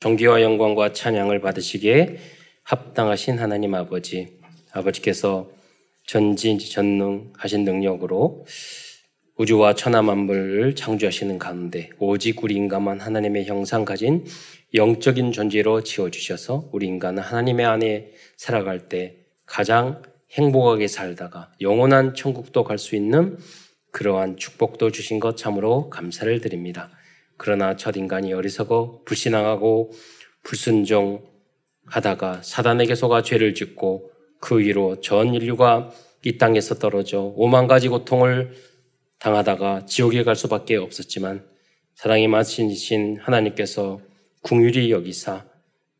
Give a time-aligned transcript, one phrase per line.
[0.00, 2.18] 존귀와 영광과 찬양을 받으시기에
[2.62, 4.38] 합당하신 하나님 아버지,
[4.70, 5.50] 아버지께서
[6.06, 8.46] 전진 전능하신 능력으로
[9.36, 14.24] 우주와 천하 만물을 창조하시는 가운데 오직 우리 인간만 하나님의 형상 가진
[14.74, 22.62] 영적인 존재로 지어 주셔서 우리 인간은 하나님의 안에 살아갈 때 가장 행복하게 살다가 영원한 천국도
[22.62, 23.36] 갈 수 있는
[23.90, 26.90] 그러한 축복도 주신 것 참으로 감사를 드립니다.
[27.38, 29.92] 그러나 첫 인간이 어리석어 불신앙하고
[30.42, 34.10] 불순종하다가 사단에게 속아 죄를 짓고
[34.40, 35.90] 그 위로 전 인류가
[36.24, 38.52] 이 땅에서 떨어져 오만 가지 고통을
[39.20, 41.46] 당하다가 지옥에 갈 수밖에 없었지만
[41.94, 44.00] 사랑이 많으신 하나님께서
[44.42, 45.46] 궁휼히 여기사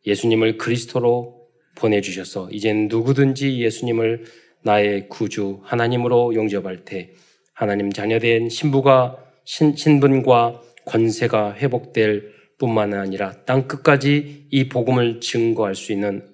[0.07, 4.25] 예수님을 그리스도로 보내주셔서 이젠 누구든지 예수님을
[4.63, 7.13] 나의 구주 하나님으로 용접할 때
[7.53, 15.93] 하나님 자녀된 신부가 신, 신분과 권세가 회복될 뿐만 아니라 땅 끝까지 이 복음을 증거할 수
[15.93, 16.27] 있는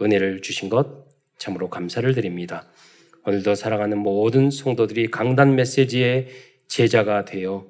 [0.00, 1.06] 은혜를 주신 것
[1.38, 2.68] 참으로 감사를 드립니다.
[3.26, 6.28] 오늘도 사랑하는 모든 성도들이 강단 메시지의
[6.68, 7.66] 제자가 되어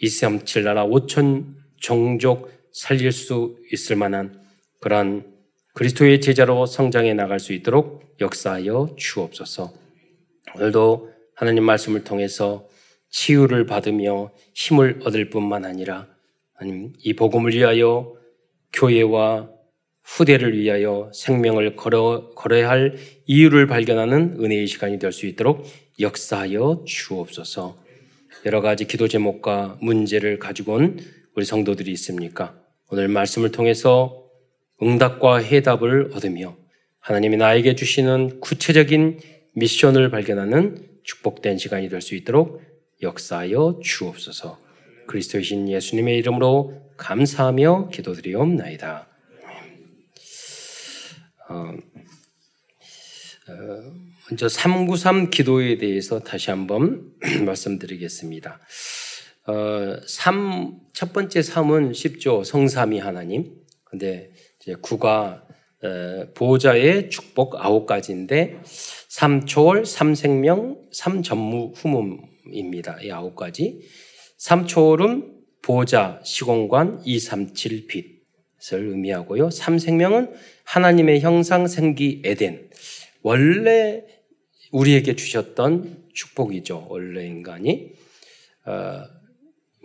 [0.00, 4.40] 237 나라 5천 종족 살릴 수 있을 만한
[4.80, 5.32] 그러한
[5.74, 9.72] 그리스도의 제자로 성장해 나갈 수 있도록 역사하여 주옵소서.
[10.56, 12.68] 오늘도 하나님 말씀을 통해서
[13.14, 16.08] 치유를 받으며 힘을 얻을 뿐만 아니라
[16.98, 18.12] 이 복음을 위하여
[18.72, 19.48] 교회와
[20.02, 25.64] 후대를 위하여 생명을 걸어, 걸어야 할 이유를 발견하는 은혜의 시간이 될 수 있도록
[26.00, 27.78] 역사하여 주옵소서.
[28.46, 30.98] 여러 가지 기도 제목과 문제를 가지고 온
[31.36, 32.58] 우리 성도들이 있습니까?
[32.90, 34.24] 오늘 말씀을 통해서
[34.82, 36.56] 응답과 해답을 얻으며
[36.98, 39.20] 하나님이 나에게 주시는 구체적인
[39.54, 44.58] 미션을 발견하는 축복된 시간이 될 수 있도록 역사하여 주옵소서.
[45.06, 49.08] 그리스도이신 예수님의 이름으로 감사하며 기도드리옵나이다.
[51.48, 51.54] 어,
[53.48, 53.92] 어,
[54.30, 57.12] 먼저 393 기도에 대해서 다시 한번
[57.44, 58.60] 말씀드리겠습니다.
[59.46, 62.42] 어, 3, 첫 번째 3은 쉽죠.
[62.44, 63.56] 성삼이 하나님.
[63.84, 65.42] 근데 이제 9가
[65.82, 72.98] 어, 보호자의 축복 아홉 가지인데 3초월, 3생명, 3전무 후문 입니다.
[73.02, 73.80] 이 아홉 가지.
[74.38, 79.48] 3초월은 보호자, 시공관, 237 빛을 의미하고요.
[79.48, 80.32] 3생명은
[80.64, 82.68] 하나님의 형상 생기 에덴.
[83.22, 84.04] 원래
[84.72, 86.86] 우리에게 주셨던 축복이죠.
[86.90, 87.92] 원래 인간이.
[88.66, 89.02] 어,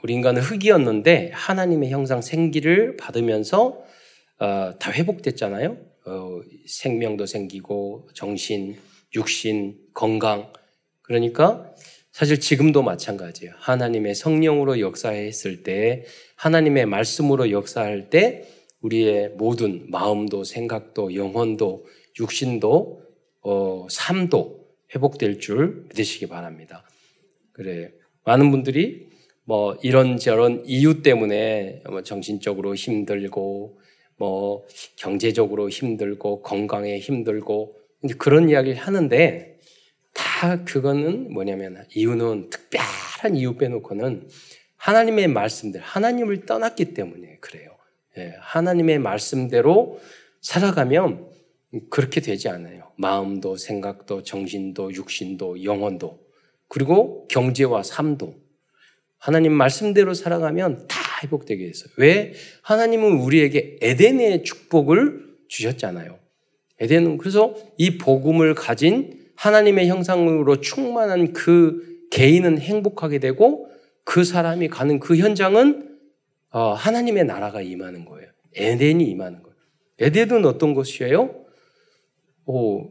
[0.03, 3.83] 우리 인간은 흙이었는데 하나님의 형상 생기를 받으면서
[4.39, 5.77] 어, 다 회복됐잖아요.
[6.05, 8.77] 어, 생명도 생기고 정신,
[9.15, 10.51] 육신, 건강.
[11.01, 11.68] 그러니까
[12.19, 13.53] 사실 지금도 마찬가지예요.
[13.59, 16.03] 하나님의 성령으로 역사했을 때,
[16.35, 18.43] 하나님의 말씀으로 역사할 때
[18.81, 21.85] 우리의 모든 마음도 생각도 영혼도
[22.19, 23.01] 육신도
[23.43, 26.83] 어, 삶도 회복될 줄 믿으시기 바랍니다.
[27.53, 27.93] 그래
[28.25, 29.07] 많은 분들이
[29.45, 33.79] 뭐 이런저런 이유 때문에 뭐 정신적으로 힘들고
[34.17, 34.65] 뭐
[34.97, 37.77] 경제적으로 힘들고 건강에 힘들고
[38.17, 39.58] 그런 이야기를 하는데
[40.39, 44.29] 다 그거는 뭐냐면 이유는 특별한 이유 빼놓고는
[44.77, 47.75] 하나님의 말씀들 하나님을 떠났기 때문에 그래요.
[48.17, 49.99] 예, 하나님의 말씀대로
[50.39, 51.27] 살아가면
[51.89, 52.89] 그렇게 되지 않아요.
[52.95, 56.21] 마음도 생각도 정신도 육신도 영혼도
[56.69, 58.33] 그리고 경제와 삶도
[59.17, 61.91] 하나님 말씀대로 살아가면 다 회복되게 했어요.
[61.97, 62.31] 왜?
[62.61, 66.17] 하나님은 우리에게 에덴의 축복을 주셨잖아요.
[66.79, 73.69] 에덴은 그래서 이 복음을 가진 하나님의 형상으로 충만한 그 개인은 행복하게 되고
[74.03, 75.97] 그 사람이 가는 그 현장은
[76.49, 78.29] 어, 하나님의 나라가 임하는 거예요.
[78.55, 79.55] 에덴이 임하는 거예요.
[79.99, 81.45] 에덴은 어떤 곳이에요?
[82.45, 82.89] 오,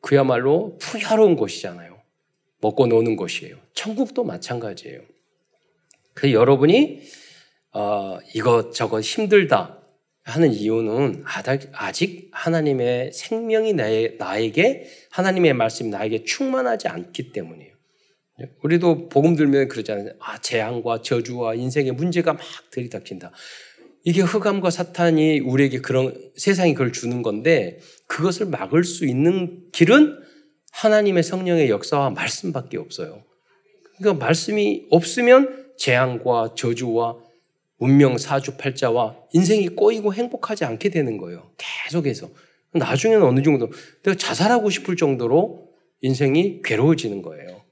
[0.00, 2.00] 그야말로 풍요로운 곳이잖아요.
[2.60, 3.56] 먹고 노는 곳이에요.
[3.72, 5.00] 천국도 마찬가지예요.
[6.14, 7.00] 그 여러분이
[7.72, 9.75] 어, 이것저것 힘들다
[10.26, 11.22] 하는 이유는
[11.72, 17.72] 아직 하나님의 생명이 나에게 하나님의 말씀이 나에게 충만하지 않기 때문이에요.
[18.62, 20.10] 우리도 복음 들면 그러잖아요.
[20.18, 22.42] 아, 재앙과 저주와 인생의 문제가 막
[22.72, 23.30] 들이닥친다.
[24.04, 30.18] 이게 흑암과 사탄이 우리에게 그런 세상이 그걸 주는 건데 그것을 막을 수 있는 길은
[30.72, 33.22] 하나님의 성령의 역사와 말씀밖에 없어요.
[33.96, 37.25] 그러니까 말씀이 없으면 재앙과 저주와
[37.78, 41.50] 운명 사주팔자와 인생이 꼬이고 행복하지 않게 되는 거예요.
[41.58, 42.30] 계속해서.
[42.72, 43.70] 나중에는 어느 정도
[44.02, 45.68] 내가 자살하고 싶을 정도로
[46.00, 47.62] 인생이 괴로워지는 거예요.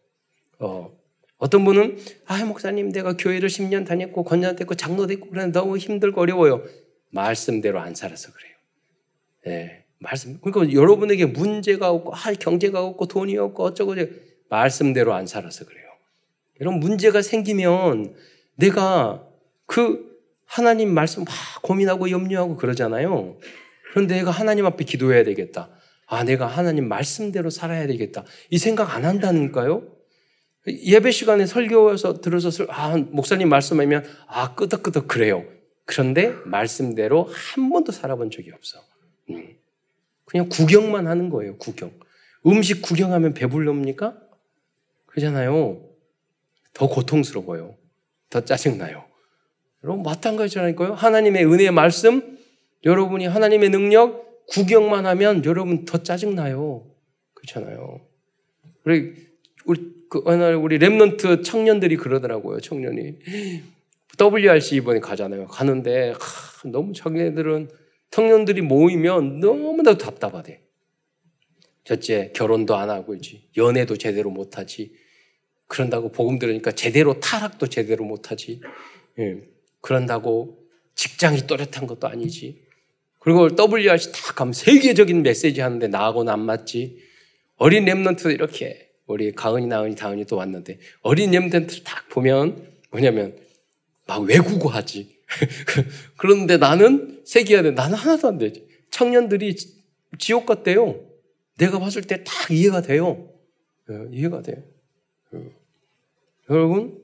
[0.58, 0.90] 어,
[1.38, 6.62] 어떤 분은 아 목사님 내가 교회를 10년 다녔고 권장됐고 장로 됐고 그래 너무 힘들고 어려워요.
[7.10, 8.54] 말씀대로 안 살아서 그래요.
[9.46, 9.84] 예.
[10.04, 10.38] 말씀.
[10.40, 14.12] 그러니까 여러분에게 문제가 없고, 아, 경제가 없고, 돈이 없고, 어쩌고, 저쩌고,
[14.48, 15.84] 말씀대로 안 살아서 그래요.
[16.60, 18.14] 이런 문제가 생기면
[18.56, 19.26] 내가
[19.66, 20.14] 그
[20.44, 23.38] 하나님 말씀 막 고민하고 염려하고 그러잖아요.
[23.90, 25.70] 그런데 내가 하나님 앞에 기도해야 되겠다.
[26.06, 28.24] 아, 내가 하나님 말씀대로 살아야 되겠다.
[28.50, 29.88] 이 생각 안 한다니까요?
[30.66, 35.44] 예배 시간에 설교에서 들어서, 아, 목사님 말씀하면, 아, 끄덕끄덕 그래요.
[35.84, 38.78] 그런데 말씀대로 한 번도 살아본 적이 없어.
[39.30, 39.56] 음.
[40.24, 41.92] 그냥 구경만 하는 거예요, 구경.
[42.46, 44.16] 음식 구경하면 배불릅니까?
[45.06, 45.80] 그러잖아요.
[46.72, 47.76] 더 고통스러워요.
[48.30, 49.04] 더 짜증나요.
[49.84, 50.94] 여러분, 마찬가지라니까요.
[50.94, 52.38] 하나님의 은혜의 말씀,
[52.84, 56.90] 여러분이 하나님의 능력, 구경만 하면 여러분 더 짜증 나요.
[57.34, 58.00] 그렇잖아요.
[58.84, 59.14] 우리,
[59.66, 63.18] 우리, 그, 어느 날 우리 랩런트 청년들이 그러더라고요, 청년이.
[64.18, 65.48] WRC 이번에 가잖아요.
[65.48, 67.68] 가는데, 하, 너무 청년들은
[68.10, 70.60] 청년들이 모이면 너무나도 답답하대.
[71.84, 73.50] 첫째, 결혼도 안 하고 있지.
[73.54, 74.94] 연애도 제대로 못 하지.
[75.66, 78.62] 그런다고 복음 들으니까 제대로 타락도 제대로 못 하지.
[79.18, 79.53] 예.
[79.84, 80.56] 그런다고
[80.94, 82.64] 직장이 또렷한 것도 아니지.
[83.18, 86.98] 그리고 WRC 다 가면 세계적인 메시지 하는데 나하고는 안 맞지.
[87.56, 93.36] 어린 Remnant 이렇게 우리 가은이, 나은이, 다은이 또 왔는데 어린 Remnant를 딱 보면 뭐냐면
[94.06, 95.18] 막 외국어 하지.
[96.16, 97.72] 그런데 나는 세계화돼.
[97.72, 98.66] 나는 하나도 안 되지.
[98.90, 99.54] 청년들이
[100.18, 100.98] 지옥 같대요.
[101.58, 103.28] 내가 봤을 때 딱 이해가 돼요.
[103.90, 104.62] 예, 이해가 돼요.
[105.34, 105.40] 예.
[106.48, 107.03] 여러분,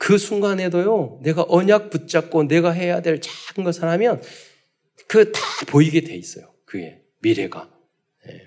[0.00, 4.22] 그 순간에도요, 내가 언약 붙잡고 내가 해야 될 작은 것을 하면
[5.06, 6.54] 그 다 보이게 돼 있어요.
[6.64, 7.70] 그게 미래가.
[8.26, 8.40] 예.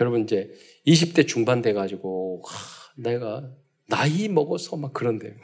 [0.00, 0.52] 여러분 이제
[0.86, 2.44] 20대 중반 돼가지고
[2.96, 3.50] 내가
[3.88, 5.34] 나이 먹어서 막 그런데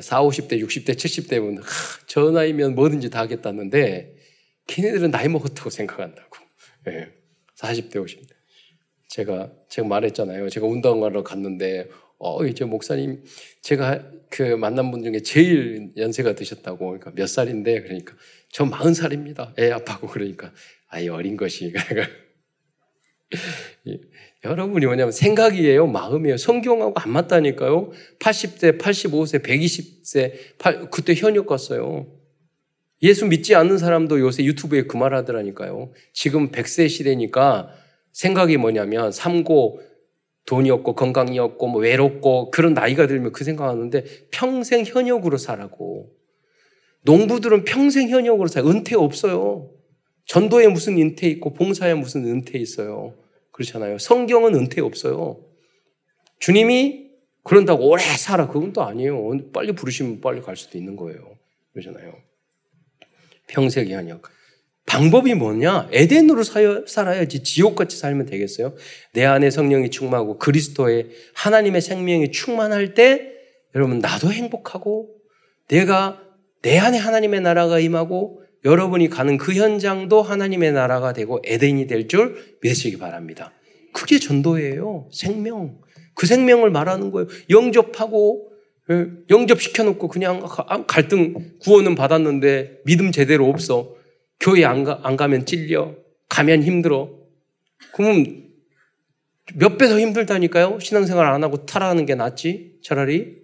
[0.00, 1.62] 4, 50대, 60대, 70대면
[2.08, 4.16] 저 나이면 뭐든지 다 하겠다는데
[4.66, 6.36] 걔네들은 나이 먹었다고 생각한다고.
[6.88, 7.12] 예.
[7.56, 8.30] 40대, 50대.
[9.10, 10.50] 제가 제가 말했잖아요.
[10.50, 13.22] 제가 운동하러 갔는데 어 이제 목사님
[13.62, 18.14] 제가 그 만난 분 중에 제일 연세가 드셨다고 그러니까 몇 살인데 그러니까
[18.50, 19.58] 저 40살입니다.
[19.58, 20.52] 애 아파고 그러니까
[20.88, 21.72] 아이 어린 것이
[24.44, 26.36] 여러분이 뭐냐면 생각이에요, 마음이에요.
[26.36, 27.90] 성경하고 안 맞다니까요.
[28.20, 32.06] 80세, 85세, 120세, 8, 그때 현역 갔어요.
[33.02, 35.92] 예수 믿지 않는 사람도 요새 유튜브에 그 말 하더라니까요.
[36.12, 37.70] 지금 100세 시대니까
[38.12, 39.80] 생각이 뭐냐면 삼고
[40.46, 46.12] 돈이 없고 건강이 없고 뭐 외롭고 그런 나이가 들면 그 생각하는데 평생 현역으로 살라고.
[47.02, 49.70] 농부들은 평생 현역으로 살 은퇴 없어요.
[50.24, 53.14] 전도에 무슨 은퇴 있고 봉사에 무슨 은퇴 있어요.
[53.52, 53.98] 그렇잖아요.
[53.98, 55.40] 성경은 은퇴 없어요.
[56.38, 57.06] 주님이
[57.42, 58.48] 그런다고 오래 살아.
[58.48, 59.52] 그건 또 아니에요.
[59.52, 61.38] 빨리 부르시면 빨리 갈 수도 있는 거예요.
[61.72, 62.14] 그러잖아요.
[63.46, 64.22] 평생 현역.
[64.86, 65.88] 방법이 뭐냐?
[65.92, 66.42] 에덴으로
[66.86, 68.74] 살아야지 지옥같이 살면 되겠어요?
[69.12, 73.32] 내 안에 성령이 충만하고 그리스도의 하나님의 생명이 충만할 때
[73.74, 75.10] 여러분 나도 행복하고
[75.68, 76.22] 내가
[76.62, 82.36] 내 안에 하나님의 나라가 임하고 여러분이 가는 그 현장도 하나님의 나라가 되고 에덴이 될 줄
[82.62, 83.52] 믿으시기 바랍니다.
[83.92, 85.08] 그게 전도예요.
[85.12, 85.78] 생명.
[86.14, 87.28] 그 생명을 말하는 거예요.
[87.50, 88.50] 영접하고
[88.90, 90.46] 예, 영접시켜놓고 그냥
[90.86, 93.95] 갈등 구원은 받았는데 믿음 제대로 없어.
[94.40, 95.94] 교회 안, 가, 안 가면 찔려.
[96.28, 97.10] 가면 힘들어.
[97.92, 98.44] 그러면
[99.54, 100.80] 몇 배 더 힘들다니까요?
[100.80, 102.78] 신앙생활 안 하고 타락하는 게 낫지?
[102.82, 103.38] 차라리.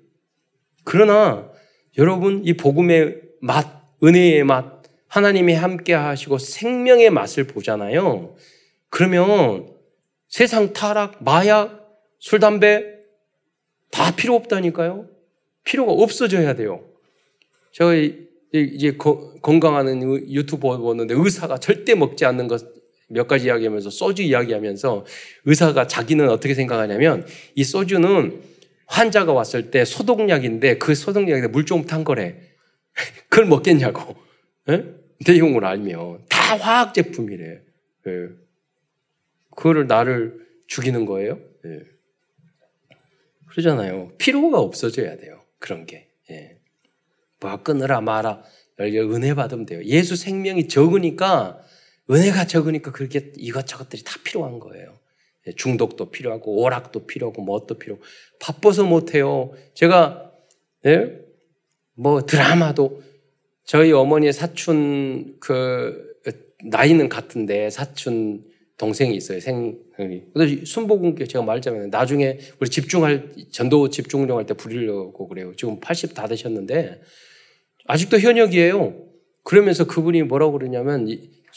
[0.84, 1.50] 그러나
[1.98, 3.66] 여러분 이 복음의 맛,
[4.02, 8.34] 은혜의 맛, 하나님이 함께 하시고 생명의 맛을 보잖아요.
[8.88, 9.72] 그러면
[10.28, 11.88] 세상 타락, 마약,
[12.18, 12.84] 술, 담배
[13.90, 15.06] 다 필요 없다니까요.
[15.64, 16.84] 필요가 없어져야 돼요.
[17.72, 17.92] 저
[18.52, 22.82] 이제 건강하는 유튜버 보는데 의사가 절대 먹지 않는 것
[23.12, 25.04] 몇 가지 이야기하면서 소주 이야기하면서
[25.44, 28.42] 의사가 자기는 어떻게 생각하냐면 이 소주는
[28.86, 32.40] 환자가 왔을 때 소독약인데 그 소독약에 물좀탄 거래.
[33.28, 34.16] 그걸 먹겠냐고.
[34.66, 34.84] 네?
[35.26, 37.60] 내용을 알면 다 화학 제품이래.
[38.06, 38.28] 예.
[39.54, 41.38] 그거를 나를 죽이는 거예요?
[41.66, 41.80] 예.
[43.50, 44.12] 그러잖아요.
[44.16, 45.42] 필요가 없어져야 돼요.
[45.58, 46.08] 그런 게.
[47.44, 47.48] 예.
[47.50, 48.42] 뭐 끊으라 마라.
[48.80, 49.82] 은혜 받으면 돼요.
[49.84, 51.60] 예수 생명이 적으니까
[52.10, 54.98] 은혜가 적으니까 그렇게 이것저것들이 다 필요한 거예요.
[55.46, 58.04] 예, 중독도 필요하고 오락도 필요하고 뭣도 필요하고
[58.40, 59.52] 바빠서 못해요.
[59.74, 60.32] 제가
[60.86, 61.20] 예?
[61.94, 63.02] 뭐 드라마도
[63.64, 66.12] 저희 어머니의 사촌 그
[66.64, 68.44] 나이는 같은데 사촌
[68.78, 69.38] 동생이 있어요.
[69.38, 69.76] 생이.
[69.96, 71.88] 근데 순복음께 제가 말했잖아요.
[71.88, 75.52] 나중에 우리 집중할 전도 집중운동할 때 부리려고 그래요.
[75.56, 77.00] 지금 80 다 되셨는데
[77.86, 78.94] 아직도 현역이에요.
[79.44, 81.08] 그러면서 그분이 뭐라고 그러냐면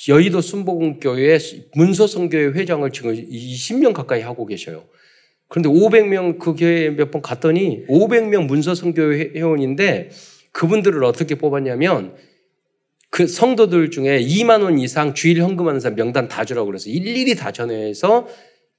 [0.10, 1.38] 여의도 순복음교회
[1.76, 4.86] 문서성교회 회장을 지금 20년 가까이 하고 계셔요.
[5.48, 10.10] 그런데 500명 그 교회에 몇번 갔더니 500명 문서성교회 회원인데
[10.52, 12.16] 그분들을 어떻게 뽑았냐면
[13.10, 17.52] 그 성도들 중에 2만 원 이상 주일 헌금하는 사람 명단 다 주라고 그래서 일일이 다
[17.52, 18.28] 전화해서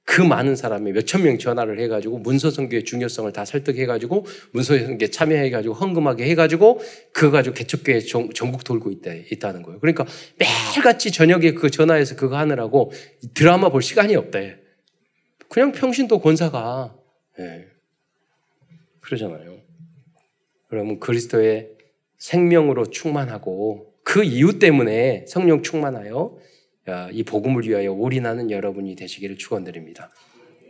[0.07, 6.79] 그 많은 사람이 몇천 명 전화를 해가지고 문서성교의 중요성을 다 설득해가지고 문서성교에 참여해가지고 헌금하게 해가지고
[7.11, 9.81] 그거 가지고 개척교회 전, 전국 돌고 있다, 있다는 거예요.
[9.81, 10.05] 그러니까
[10.37, 12.93] 매일같이 저녁에 그 전화해서 그거 하느라고
[13.33, 14.39] 드라마 볼 시간이 없다.
[15.49, 16.95] 그냥 평신도 권사가
[17.39, 17.65] 예.
[19.01, 19.57] 그러잖아요.
[20.69, 21.71] 그러면 그리스도의
[22.17, 26.37] 생명으로 충만하고 그 이유 때문에 성령 충만하여
[27.11, 30.09] 이 복음을 위하여 올인하는 여러분이 되시기를 축원드립니다.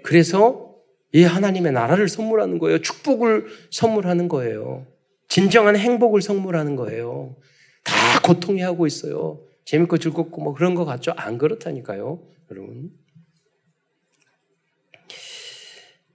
[0.04, 0.76] 그래서
[1.14, 2.82] 이 하나님의 나라를 선물하는 거예요.
[2.82, 4.86] 축복을 선물하는 거예요.
[5.30, 7.36] 진정한 행복을 선물하는 거예요.
[7.84, 9.42] 다 고통해 하고 있어요.
[9.66, 11.12] 재밌고 즐겁고 뭐 그런 거 같죠?
[11.16, 12.92] 안 그렇다니까요, 여러분.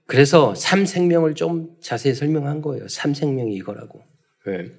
[0.05, 2.87] 그래서 삼생명을 좀 자세히 설명한 거예요.
[2.87, 4.01] 삼생명이 이거라고.
[4.45, 4.71] 네.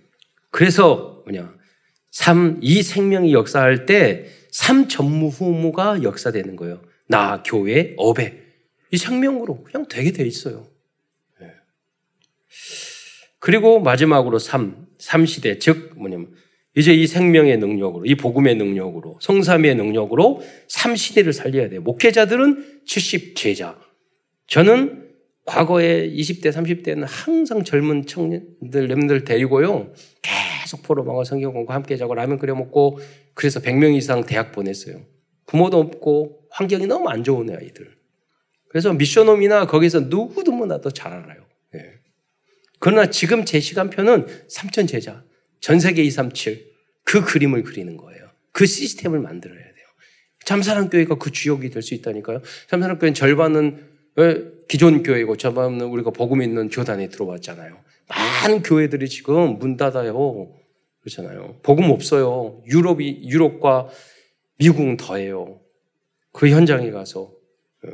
[0.51, 1.55] 그래서 뭐냐.
[2.11, 6.81] 삼, 이 생명이 역사할 때 삼전무후무가 역사되는 거예요.
[7.09, 8.41] 나, 교회, 업에.
[8.93, 10.69] 이 생명으로 그냥 되게 돼 있어요.
[11.41, 11.49] 네.
[13.41, 16.33] 그리고 마지막으로 삼, 삼시대, 즉, 뭐냐면,
[16.77, 21.81] 이제 이 생명의 능력으로, 이 복음의 능력으로, 성삼의 능력으로 삼시대를 살려야 돼요.
[21.81, 23.77] 목회자들은 70 제자.
[24.47, 25.11] 저는
[25.47, 29.93] 과거에 20대, 30대는 항상 젊은 청년들, 렘들 데리고요.
[30.65, 32.99] 계속 포로방과 성경 공부 함께 자고 라면 끓여 먹고
[33.35, 35.05] 그래서 100명 이상 대학 보냈어요.
[35.47, 37.95] 부모도 없고 환경이 너무 안 좋은 아이들.
[38.71, 41.45] 그래서 미션홈이나 거기서 누구도 뭐나도 잘 알아요.
[41.75, 41.81] 예.
[42.81, 45.23] 그러나 지금 제 시간표는 3천 제자,
[45.61, 46.65] 전 세계 237,
[47.05, 48.31] 그 그림을 그리는 거예요.
[48.53, 49.87] 그 시스템을 만들어야 돼요.
[50.47, 52.41] 참사랑 교회가 그 주역이 될 수 있다니까요.
[52.69, 53.89] 참사랑 교회는 절반은
[54.69, 57.84] 기존 교회고 절반은 우리가 복음 있는 교단에 들어왔잖아요.
[58.09, 60.53] 많은 교회들이 지금 문 닫아요.
[61.01, 61.59] 그렇잖아요.
[61.63, 62.63] 복음 없어요.
[62.67, 63.89] 유럽이, 유럽과
[64.59, 65.61] 미국은 더해요.
[66.33, 67.33] 그 현장에 가서.
[67.87, 67.91] 예.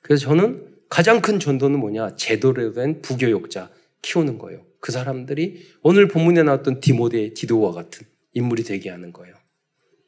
[0.00, 2.16] 그래서 저는 가장 큰 전도는 뭐냐?
[2.16, 3.70] 제도로 된 부교육자
[4.02, 4.64] 키우는 거예요.
[4.80, 9.34] 그 사람들이 오늘 본문에 나왔던 디모데, 디도와 같은 인물이 되게 하는 거예요.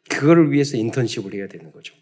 [0.09, 1.95] 그거를 위해서 인턴십을 해야 되는 거죠.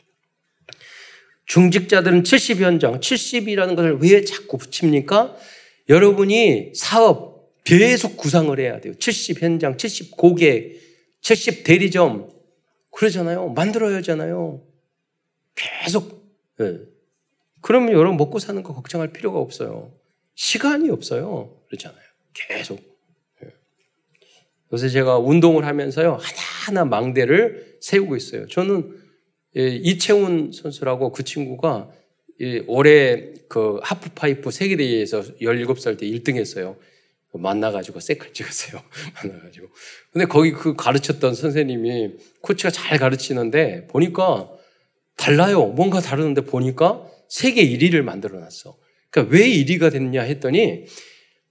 [1.46, 5.34] 중직자들은 70 현장, 70이라는 것을 왜 자꾸 붙입니까?
[5.88, 8.94] 여러분이 사업 계속 구상을 해야 돼요.
[8.94, 10.80] 70 현장, 70 고객,
[11.20, 12.30] 70 대리점
[12.90, 13.50] 그러잖아요.
[13.50, 14.62] 만들어야 하잖아요.
[15.54, 16.26] 계속.
[16.58, 16.78] 네.
[17.60, 19.92] 그러면 여러분 먹고 사는 거 걱정할 필요가 없어요.
[20.34, 21.60] 시간이 없어요.
[21.66, 22.02] 그렇잖아요.
[22.32, 22.80] 계속.
[23.42, 23.48] 네.
[24.72, 26.18] 요새 제가 운동을 하면서요.
[26.20, 28.46] 하나하나 망대를 세우고 있어요.
[28.46, 28.96] 저는
[29.56, 31.90] 예, 이채훈 선수라고 그 친구가
[32.66, 36.76] 올해 그 하프파이프 세계대회에서 17살 때 1등 했어요.
[37.32, 38.82] 만나가지고 셀카 찍었어요.
[39.22, 39.68] 만나가지고.
[40.12, 44.50] 근데 거기 그 가르쳤던 선생님이 코치가 잘 가르치는데 보니까
[45.16, 45.66] 달라요.
[45.66, 48.76] 뭔가 다르는데 보니까 세계 1위를 만들어 놨어.
[49.10, 50.86] 그러니까 왜 1위가 됐냐 했더니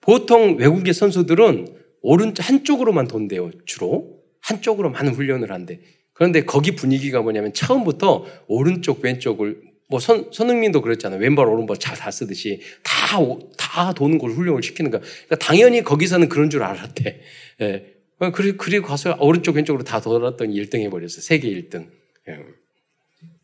[0.02, 1.68] 보통 외국의 선수들은
[2.02, 3.52] 오른쪽 한쪽으로만 돈대요.
[3.66, 4.18] 주로.
[4.40, 5.82] 한쪽으로 많은 훈련을 한대.
[6.14, 11.20] 그런데 거기 분위기가 뭐냐면 처음부터 오른쪽 왼쪽을 뭐 선, 손흥민도 그랬잖아요.
[11.20, 13.18] 왼발 오른발 잘 다 쓰듯이 다,
[13.58, 15.02] 다 도는 걸 훈련을 시키는 거야.
[15.02, 17.22] 그러니까 당연히 거기서는 그런 줄 알았대.
[17.62, 17.94] 예.
[18.34, 21.22] 그리고, 그리고 가서 오른쪽 왼쪽으로 다 돌았더니 1등 해버렸어.
[21.22, 21.90] 세계 1등.
[22.28, 22.40] 예.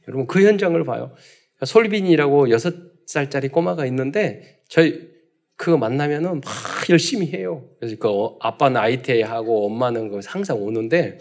[0.08, 1.16] 여러분 그 현장을 봐요.
[1.56, 5.14] 그러니까 솔빈이라고 6살짜리 꼬마가 있는데 저희
[5.56, 6.54] 그거 만나면은 막
[6.90, 7.70] 열심히 해요.
[7.80, 8.10] 그래서 그
[8.42, 11.20] 아빠는 IT 하고 엄마는 그 항상 오는데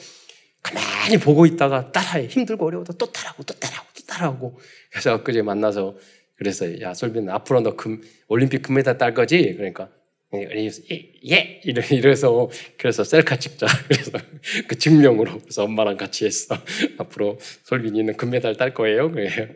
[0.63, 2.27] 가만히 보고 있다가 따라해.
[2.27, 4.59] 힘들고 어려워도 또 따라하고 또 따라하고 또 따라하고.
[4.93, 5.97] 그래서 엊그제 만나서
[6.37, 9.55] 그래서 야 솔빈 앞으로 너 금, 올림픽 금메달 딸 거지?
[9.57, 9.89] 그러니까
[10.35, 10.71] 예,
[11.31, 11.61] 예!
[11.63, 13.67] 이래, 이래서, 그래서 셀카 찍자.
[13.87, 14.13] 그래서
[14.67, 15.39] 그 증명으로.
[15.41, 16.57] 그래서 엄마랑 같이 했어.
[16.97, 19.11] 앞으로 솔빈이는 금메달 딸 거예요.
[19.13, 19.49] 그래요.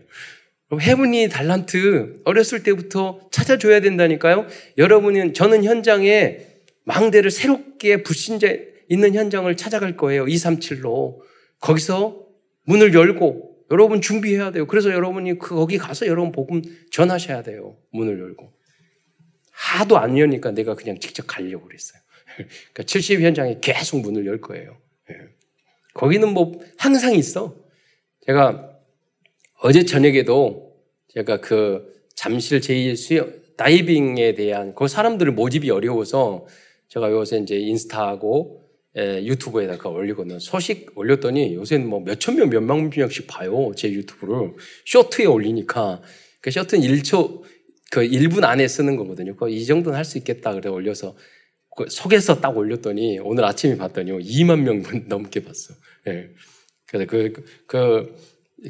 [0.78, 4.46] 해븐이 달란트 어렸을 때부터 찾아줘야 된다니까요.
[4.76, 6.40] 여러분은 저는 현장에
[6.84, 8.54] 망대를 새롭게 불신자
[8.88, 10.26] 있는 현장을 찾아갈 거예요.
[10.26, 11.20] 237로.
[11.60, 12.22] 거기서
[12.64, 14.66] 문을 열고 여러분 준비해야 돼요.
[14.66, 17.76] 그래서 여러분이 그 거기 가서 여러분 복음 전하셔야 돼요.
[17.92, 18.52] 문을 열고.
[19.50, 22.00] 하도 안 여니까 내가 그냥 직접 가려고 그랬어요.
[22.36, 24.76] 그러니까 70 현장에 계속 문을 열 거예요.
[25.10, 25.14] 예.
[25.94, 27.56] 거기는 뭐 항상 있어.
[28.26, 28.70] 제가
[29.62, 30.76] 어제 저녁에도
[31.08, 36.46] 제가 그 잠실 제2 수영 다이빙에 대한 그 사람들을 모집이 어려워서
[36.88, 38.65] 제가 요새 이제 인스타하고
[38.96, 40.38] 에, 유튜브에다가 올리거든요.
[40.38, 43.72] 소식 올렸더니 요새는 뭐 몇천 명, 몇만 명씩 봐요.
[43.76, 44.54] 제 유튜브를.
[44.86, 46.02] 쇼트에 올리니까.
[46.40, 47.42] 그 쇼트는 1초,
[47.90, 49.36] 그 1분 안에 쓰는 거거든요.
[49.36, 50.52] 그 이 정도는 할 수 있겠다.
[50.54, 51.16] 그래 올려서
[51.76, 55.74] 그 속에서 딱 올렸더니 오늘 아침에 봤더니 2만 명 넘게 봤어.
[56.08, 56.30] 예.
[56.86, 58.16] 그래서 그, 그,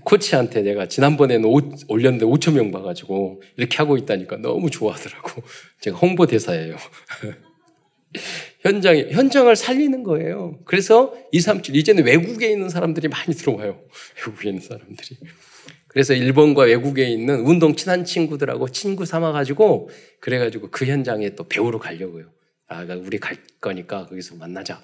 [0.05, 5.43] 코치한테 내가 지난번에는 오, 올렸는데 5천 명 봐가지고 이렇게 하고 있다니까 너무 좋아하더라고.
[5.81, 6.77] 제가 홍보대사예요.
[8.67, 10.59] 현장에, 현장을 살리는 거예요.
[10.65, 13.81] 그래서 2, 3, 7, 이제는 외국에 있는 사람들이 많이 들어와요.
[14.27, 15.19] 외국에 있는 사람들이.
[15.89, 19.89] 그래서 일본과 외국에 있는 운동 친한 친구들하고 친구 삼아가지고
[20.21, 22.27] 그래가지고 그 현장에 또 배우러 가려고요.
[22.69, 24.83] 아, 그러니까 우리 갈 거니까 거기서 만나자.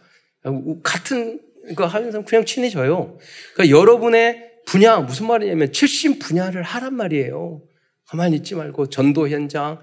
[0.83, 1.41] 같은
[1.77, 3.19] 거 하면서 그냥 친해져요.
[3.55, 7.62] 그러니까 여러분의 분야, 무슨 말이냐면 70 분야를 하란 말이에요.
[8.07, 9.81] 가만히 있지 말고 전도 현장,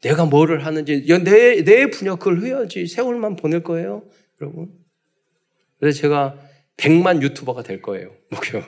[0.00, 2.86] 내가 뭐를 하는지, 내, 내 분야 그걸 해야지.
[2.86, 4.04] 세월만 보낼 거예요.
[4.40, 4.72] 여러분.
[5.80, 6.38] 그래서 제가
[6.76, 8.14] 100만 유튜버가 될 거예요.
[8.30, 8.62] 목표.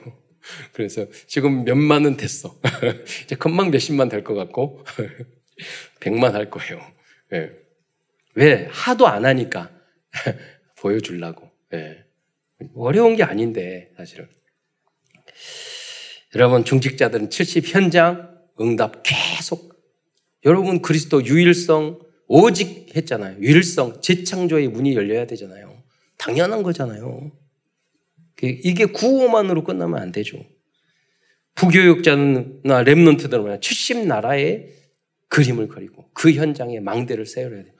[0.73, 2.59] 그래서 지금 몇만은 됐어.
[3.25, 4.85] 이제 금방 몇십만 될 것 같고,
[6.01, 6.81] 100만 할 거예요.
[7.31, 7.51] 네.
[8.35, 8.67] 왜?
[8.71, 9.71] 하도 안 하니까.
[10.79, 11.51] 보여주려고.
[11.71, 12.05] 네.
[12.75, 14.29] 어려운 게 아닌데, 사실은.
[16.35, 19.71] 여러분, 중직자들은 70 현장 응답 계속
[20.45, 23.39] 여러분 그리스도 유일성 오직 했잖아요.
[23.41, 25.83] 유일성 재창조의 문이 열려야 되잖아요.
[26.17, 27.33] 당연한 거잖아요.
[28.43, 30.43] 이게 구호만으로 끝나면 안 되죠.
[31.57, 34.75] 부교육자나 랩런트들은 70 나라의
[35.29, 37.75] 그림을 그리고 그 현장에 망대를 세워야 돼요.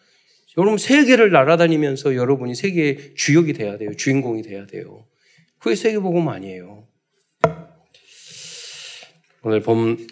[0.59, 3.95] 여러분 세계를 날아다니면서 여러분이 세계의 주역이 돼야 돼요.
[3.97, 5.07] 주인공이 돼야 돼요.
[5.59, 6.87] 그게 세계복음 아니에요.
[9.43, 10.07] 오늘 본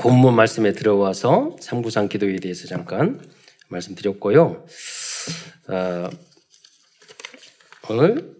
[0.00, 3.20] 본문 말씀에 들어와서 삼구상 기도에 대해서 잠깐
[3.68, 4.64] 말씀드렸고요.
[5.68, 6.10] 어,
[7.90, 8.38] 오늘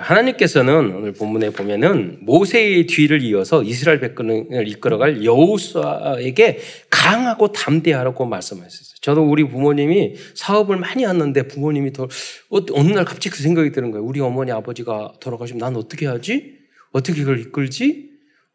[0.00, 6.58] 하나님께서는 오늘 본문에 보면은 모세의 뒤를 이어서 이스라엘 백성을 이끌어갈 여호수아에게
[6.90, 8.96] 강하고 담대하라고 말씀하셨어요.
[9.00, 12.08] 저도 우리 부모님이 사업을 많이 했는데 부모님이 더
[12.50, 14.04] 어느 날 갑자기 그 생각이 드는 거예요.
[14.04, 16.58] 우리 어머니 아버지가 돌아가시면 난 어떻게 하지?
[16.90, 18.09] 어떻게 그걸 이끌지?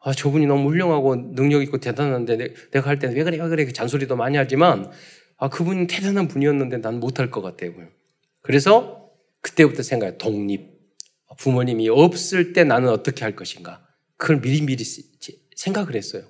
[0.05, 4.15] 아, 저분이 너무 훌륭하고 능력 있고 대단한데 내가 할 때는 왜 그래, 왜 그래, 잔소리도
[4.15, 4.91] 많이 하지만
[5.35, 7.73] 아, 그분이 대단한 분이었는데 난 못할 것 같아요.
[8.43, 9.09] 그래서
[9.41, 10.75] 그때부터 생각해 독립.
[11.39, 13.83] 부모님이 없을 때 나는 어떻게 할 것인가.
[14.15, 14.83] 그걸 미리미리
[15.55, 16.23] 생각을 했어요.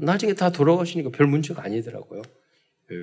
[0.00, 2.22] 나중에 다 돌아가시니까 별 문제가 아니더라고요.
[2.90, 2.96] 예.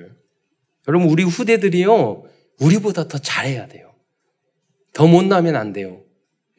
[0.86, 2.24] 여러분, 우리 후대들이요,
[2.60, 3.94] 우리보다 더 잘해야 돼요.
[4.92, 6.04] 더 못나면 안 돼요.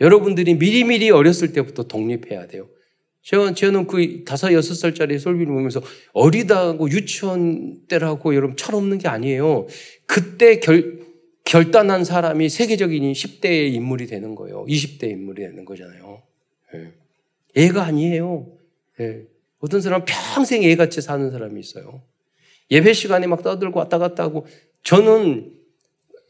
[0.01, 2.67] 여러분들이 미리미리 어렸을 때부터 독립해야 돼요.
[3.23, 5.81] 제가, 저는 그 다섯, 여섯 살짜리 솔비를 보면서
[6.13, 9.67] 어리다고 유치원 때라고 여러분 철없는 게 아니에요.
[10.07, 10.99] 그때 결,
[11.43, 14.65] 결단한 사람이 세계적인 10대의 인물이 되는 거예요.
[14.65, 16.23] 20대 인물이 되는 거잖아요.
[16.75, 16.91] 예.
[17.55, 18.47] 애가 아니에요.
[18.99, 19.23] 예.
[19.59, 22.01] 어떤 사람은 평생 애같이 사는 사람이 있어요.
[22.71, 24.47] 예배 시간에 막 떠들고 왔다 갔다 하고
[24.83, 25.51] 저는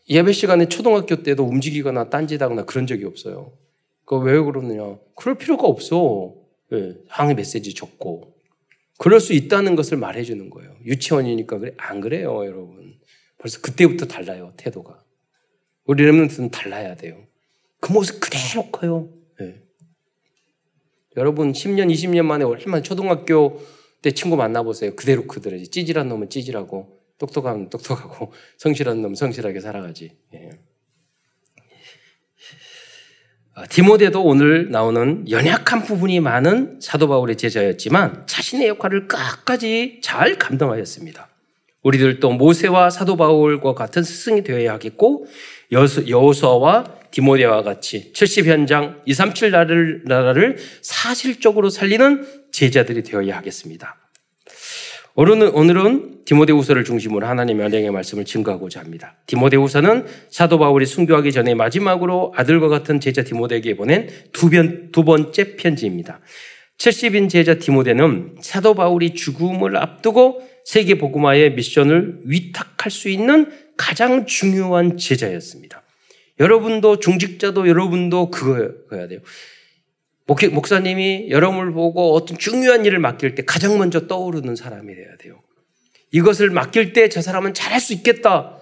[0.09, 3.53] 예배 시간에 초등학교 때도 움직이거나 딴짓하거나 그런 적이 없어요.
[4.05, 4.97] 그왜 그러느냐?
[5.15, 6.40] 그럴 필요가 없어.
[6.73, 8.35] 예, 항의 메시지 적고
[8.97, 10.75] 그럴 수 있다는 것을 말해주는 거예요.
[10.85, 12.99] 유치원이니까 그래 안 그래요, 여러분.
[13.37, 15.03] 벌써 그때부터 달라요 태도가.
[15.85, 17.25] 우리 랩런트는 달라야 돼요.
[17.79, 19.09] 그 모습 그대로 커요.
[19.41, 19.61] 예.
[21.17, 23.59] 여러분 10년, 20년 만에 얼마나 초등학교
[24.01, 24.95] 때 친구 만나보세요.
[24.95, 25.67] 그대로 크더라지.
[25.67, 30.15] 찌질한 놈은 찌질하고 똑똑하면 똑똑하고 성실한 놈은 성실하게 살아가지.
[30.35, 30.49] 예.
[33.53, 41.27] 아, 디모데도 오늘 나오는 연약한 부분이 많은 사도 바울의 제자였지만 자신의 역할을 끝까지 잘 감당하였습니다.
[41.83, 45.25] 우리들도 모세와 사도 바울과 같은 스승이 되어야 하겠고
[45.73, 54.00] 여호수아와 디모데와 같이 70 현장 237 나라를, 나라를 사실적으로 살리는 제자들이 되어야 하겠습니다.
[55.15, 59.17] 오늘은, 오늘은 디모데후서를 중심으로 하나님의 은행의 말씀을 증거하고자 합니다.
[59.25, 65.57] 디모데후서는 사도 바울이 순교하기 전에 마지막으로 아들과 같은 제자 디모데에게 보낸 두, 번, 두 번째
[65.57, 66.21] 편지입니다.
[66.77, 74.97] 70인 제자 디모데는 사도 바울이 죽음을 앞두고 세계 복음화의 미션을 위탁할 수 있는 가장 중요한
[74.97, 75.83] 제자였습니다.
[76.39, 79.19] 여러분도 중직자도 여러분도 그거여야 돼요.
[80.25, 85.41] 목 사님이 여러분을 보고 어떤 중요한 일을 맡길 때 가장 먼저 떠오르는 사람이 돼야 돼요.
[86.11, 88.57] 이것을 맡길 때 저 사람은 잘할 수 있겠다.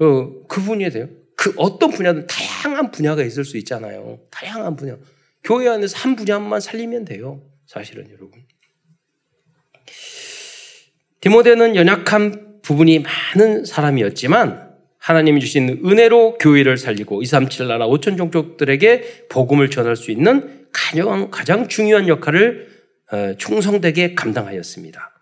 [0.00, 1.08] 어, 그분이 돼요.
[1.36, 4.18] 그 어떤 분야든 다양한 분야가 있을 수 있잖아요.
[4.30, 4.96] 다양한 분야.
[5.44, 7.42] 교회 안에서 한 분야만 살리면 돼요.
[7.66, 8.44] 사실은 여러분.
[11.20, 13.00] 디모데는 연약한 부분이
[13.34, 14.68] 많은 사람이었지만
[14.98, 21.68] 하나님이 주신 은혜로 교회를 살리고 237 나라 5천 종족들에게 복음을 전할 수 있는 가장, 가장
[21.68, 22.68] 중요한 역할을
[23.10, 25.14] 어, 충성되게 감당하였습니다.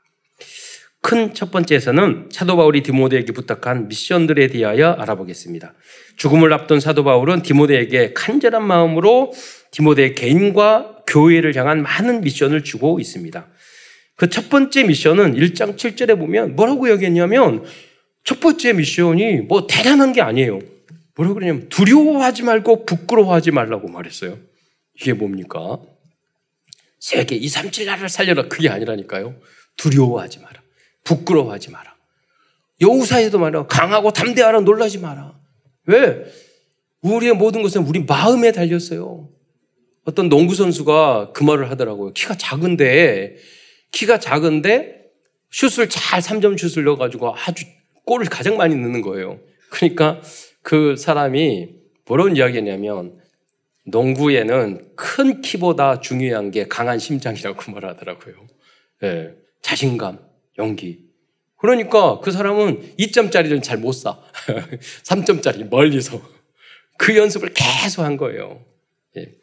[1.03, 5.75] 큰 첫 번째에서는 사도 바울이 디모데에게 부탁한 미션들에 대하여 알아보겠습니다.
[6.17, 9.33] 죽음을 앞둔 사도 바울은 디모데에게 간절한 마음으로
[9.71, 13.47] 디모데 개인과 교회를 향한 많은 미션을 주고 있습니다.
[14.17, 17.65] 그 첫 번째 미션은 1장 7절에 보면 뭐라고 얘기했냐면
[18.25, 20.59] 첫 번째 미션이 뭐 대단한 게 아니에요.
[21.15, 24.39] 뭐라고 그러냐면 두려워하지 말고 부끄러워하지 말라고 말했어요.
[25.01, 25.79] 이게 뭡니까?
[26.99, 28.49] 세계 2, 3, 7 나라를 살려라.
[28.49, 29.37] 그게 아니라니까요.
[29.77, 30.63] 두려워하지 마라.
[31.05, 31.95] 부끄러워하지 마라.
[32.81, 33.67] 여우사에도 말이야.
[33.67, 34.61] 강하고 담대하라.
[34.61, 35.39] 놀라지 마라.
[35.87, 36.25] 왜?
[37.03, 39.29] 우리의 모든 것은 우리 마음에 달렸어요.
[40.05, 42.13] 어떤 농구 선수가 그 말을 하더라고요.
[42.13, 43.37] 키가 작은데,
[43.93, 45.05] 키가 작은데,
[45.51, 47.65] 슛을 잘 3점 슛을 넣어가지고 아주
[48.05, 49.41] 골을 가장 많이 넣는 거예요.
[49.71, 50.21] 그러니까
[50.63, 51.69] 그 사람이
[52.07, 53.19] 뭐라는 이야기냐면,
[53.87, 58.35] 농구에는 큰 키보다 중요한 게 강한 심장이라고 말하더라고요.
[59.05, 60.19] 예, 자신감,
[60.59, 61.07] 용기.
[61.57, 64.21] 그러니까 그 사람은 2점짜리는 잘못 사.
[65.05, 66.21] 3점짜리 멀리서.
[66.99, 68.65] 그 연습을 계속 한 거예요.
[69.17, 69.35] 예.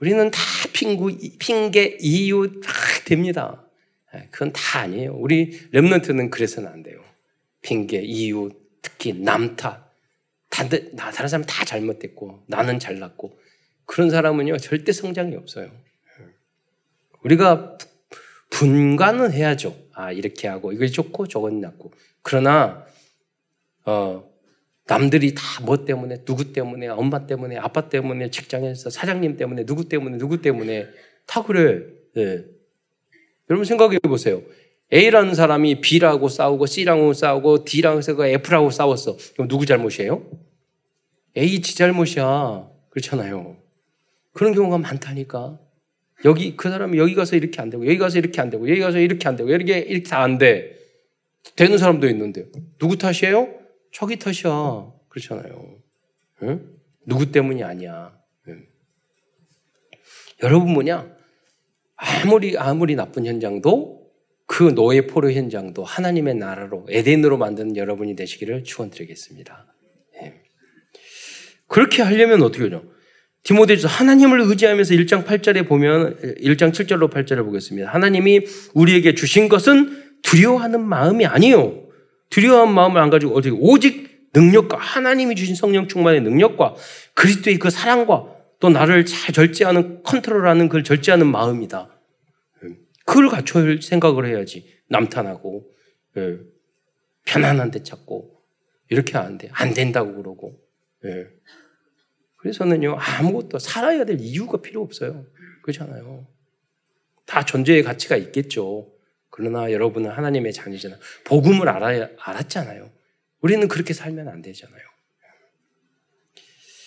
[0.00, 0.40] 우리는 다
[0.72, 2.72] 핑구, 핑계, 이유 다
[3.04, 3.64] 됩니다.
[4.14, 5.14] 예, 그건 다 아니에요.
[5.14, 7.02] 우리 랩런트는 그래서는 안 돼요.
[7.62, 8.50] 핑계, 이유,
[8.82, 9.84] 특히 남 탓.
[10.50, 13.38] 다른, 다른 사람 다 잘못됐고, 나는 잘났고.
[13.86, 15.66] 그런 사람은요, 절대 성장이 없어요.
[15.66, 16.24] 예.
[17.22, 17.78] 우리가
[18.50, 19.76] 분간은 해야죠.
[19.92, 21.92] 아, 이렇게 하고, 이걸 좋고, 저건 나고.
[22.22, 22.86] 그러나,
[23.84, 24.30] 어,
[24.86, 30.18] 남들이 다 뭐 때문에, 누구 때문에, 엄마 때문에, 아빠 때문에, 직장에서 사장님 때문에, 누구 때문에,
[30.18, 30.88] 누구 때문에,
[31.26, 31.82] 다 그래.
[32.16, 32.44] 예.
[33.50, 34.42] 여러분 생각해 보세요.
[34.92, 39.16] A라는 사람이 B라고 싸우고, C라고 싸우고, D라고 해서 F라고 싸웠어.
[39.34, 40.22] 그럼 누구 잘못이에요?
[41.36, 42.68] A 지 잘못이야.
[42.90, 43.56] 그렇잖아요.
[44.34, 45.58] 그런 경우가 많다니까.
[46.24, 48.98] 여기 그 사람이 여기 가서 이렇게 안 되고 여기 가서 이렇게 안 되고 여기 가서
[48.98, 50.76] 이렇게 안 되고 이렇게 이렇게 다 안 돼.
[51.56, 52.46] 되는 사람도 있는데
[52.78, 53.48] 누구 탓이에요?
[53.92, 54.92] 저기 탓이야.
[55.08, 55.78] 그렇잖아요.
[56.42, 56.70] 응?
[57.06, 58.16] 누구 때문이 아니야.
[58.48, 58.66] 응.
[60.42, 61.14] 여러분 뭐냐?
[61.96, 64.10] 아무리 아무리 나쁜 현장도
[64.46, 69.74] 그 노예 포로 현장도 하나님의 나라로 에덴으로 만드는 여러분이 되시기를 축원드리겠습니다.
[70.22, 70.42] 예.
[71.68, 72.93] 그렇게 하려면 어떻게 하죠?
[73.44, 77.88] 디모데서 하나님을 의지하면서 1장 8절에 보면 1장 7절로 8절을 보겠습니다.
[77.88, 81.84] 하나님이 우리에게 주신 것은 두려워하는 마음이 아니요.
[82.30, 86.74] 두려워한 마음을 안 가지고 어떻게 오직 능력과 하나님이 주신 성령 충만의 능력과
[87.14, 88.26] 그리스도의 그 사랑과
[88.60, 91.90] 또 나를 잘 절제하는 컨트롤하는 그걸 절제하는 마음이다.
[93.04, 94.66] 그걸 갖춰야 생각을 해야지.
[94.88, 95.70] 남탄하고
[96.16, 96.38] 예.
[97.26, 98.30] 편안한 데 찾고
[98.88, 99.50] 이렇게 안 돼.
[99.52, 100.58] 안 된다고 그러고.
[102.44, 102.50] 예.
[102.50, 105.24] 그래서는요, 아무것도 살아야 될 이유가 필요 없어요.
[105.62, 106.26] 그렇잖아요.
[107.26, 108.92] 다 존재의 가치가 있겠죠.
[109.30, 111.00] 그러나 여러분은 하나님의 자녀잖아요.
[111.24, 112.90] 복음을 알아야, 알았잖아요.
[113.40, 114.82] 우리는 그렇게 살면 안 되잖아요.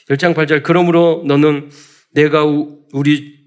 [0.10, 1.70] 1장 8절, 그러므로 너는
[2.12, 3.38] 내가 우리,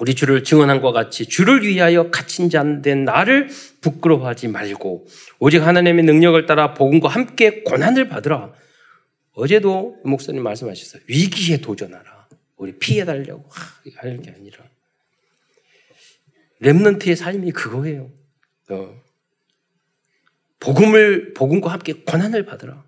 [0.00, 3.48] 우리 주를 증언한 것 같이 주를 위하여 갇힌 자된 나를
[3.82, 5.06] 부끄러워하지 말고
[5.38, 8.52] 오직 하나님의 능력을 따라 복음과 함께 고난을 받으라.
[9.34, 11.02] 어제도 목사님 말씀하셨어요.
[11.06, 12.28] 위기에 도전하라.
[12.56, 13.44] 우리 피해달라고
[13.96, 14.64] 할 게 아니라.
[16.60, 18.10] 랩런트의 삶이 그거예요.
[18.70, 18.94] 어.
[20.60, 22.84] 복음을, 복음과 함께 고난을 받으라.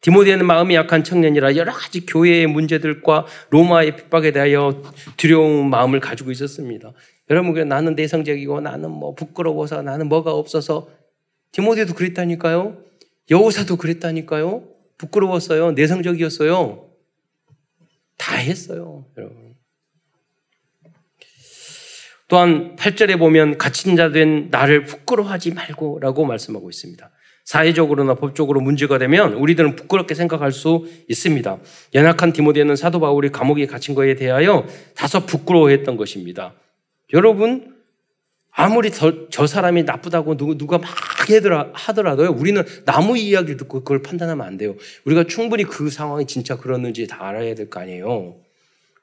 [0.00, 4.82] 디모데는 마음이 약한 청년이라 여러 가지 교회의 문제들과 로마의 핍박에 대하여
[5.16, 6.92] 두려운 마음을 가지고 있었습니다.
[7.30, 10.88] 여러분, 나는 내성적이고 나는 뭐 부끄러워서 나는 뭐가 없어서
[11.52, 12.82] 디모데도 그랬다니까요.
[13.30, 14.68] 여호사도 그랬다니까요.
[14.98, 15.72] 부끄러웠어요.
[15.72, 16.88] 내성적이었어요.
[18.16, 19.54] 다 했어요, 여러분.
[22.28, 27.10] 또한 8절에 보면 갇힌 자 된 나를 부끄러워하지 말고 라고 말씀하고 있습니다.
[27.44, 31.58] 사회적으로나 법적으로 문제가 되면 우리들은 부끄럽게 생각할 수 있습니다.
[31.94, 36.52] 연약한 디모데는 사도 바울이 감옥에 갇힌 것에 대하여 다소 부끄러워했던 것입니다.
[37.14, 37.74] 여러분,
[38.50, 40.90] 아무리 저, 저 사람이 나쁘다고 누구, 누가 막
[41.72, 44.74] 하더라도요, 우리는 나무 이야기를 듣고 그걸 판단하면 안 돼요.
[45.04, 48.36] 우리가 충분히 그 상황이 진짜 그렇는지 다 알아야 될 거 아니에요.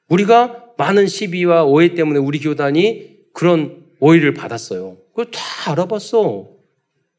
[0.08, 4.96] 우리가 많은 시비와 오해 때문에 우리 교단이 그런 오해를 받았어요.
[5.10, 6.48] 그걸 다 알아봤어.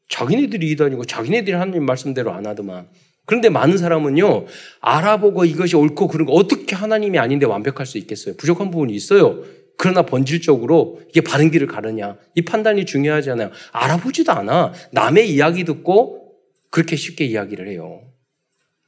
[0.08, 2.88] 자기네들이 이단이고 자기네들이 하나님 말씀대로 안 하더만.
[3.26, 4.46] 그런데 많은 사람은요,
[4.80, 8.34] 알아보고 이것이 옳고 그런 거 어떻게 하나님이 아닌데 완벽할 수 있겠어요?
[8.36, 9.42] 부족한 부분이 있어요.
[9.78, 13.50] 그러나 본질적으로 이게 바른 길을 가느냐 이 판단이 중요하잖아요.
[13.72, 14.72] 알아보지도 않아.
[14.90, 16.34] 남의 이야기 듣고
[16.70, 18.02] 그렇게 쉽게 이야기를 해요.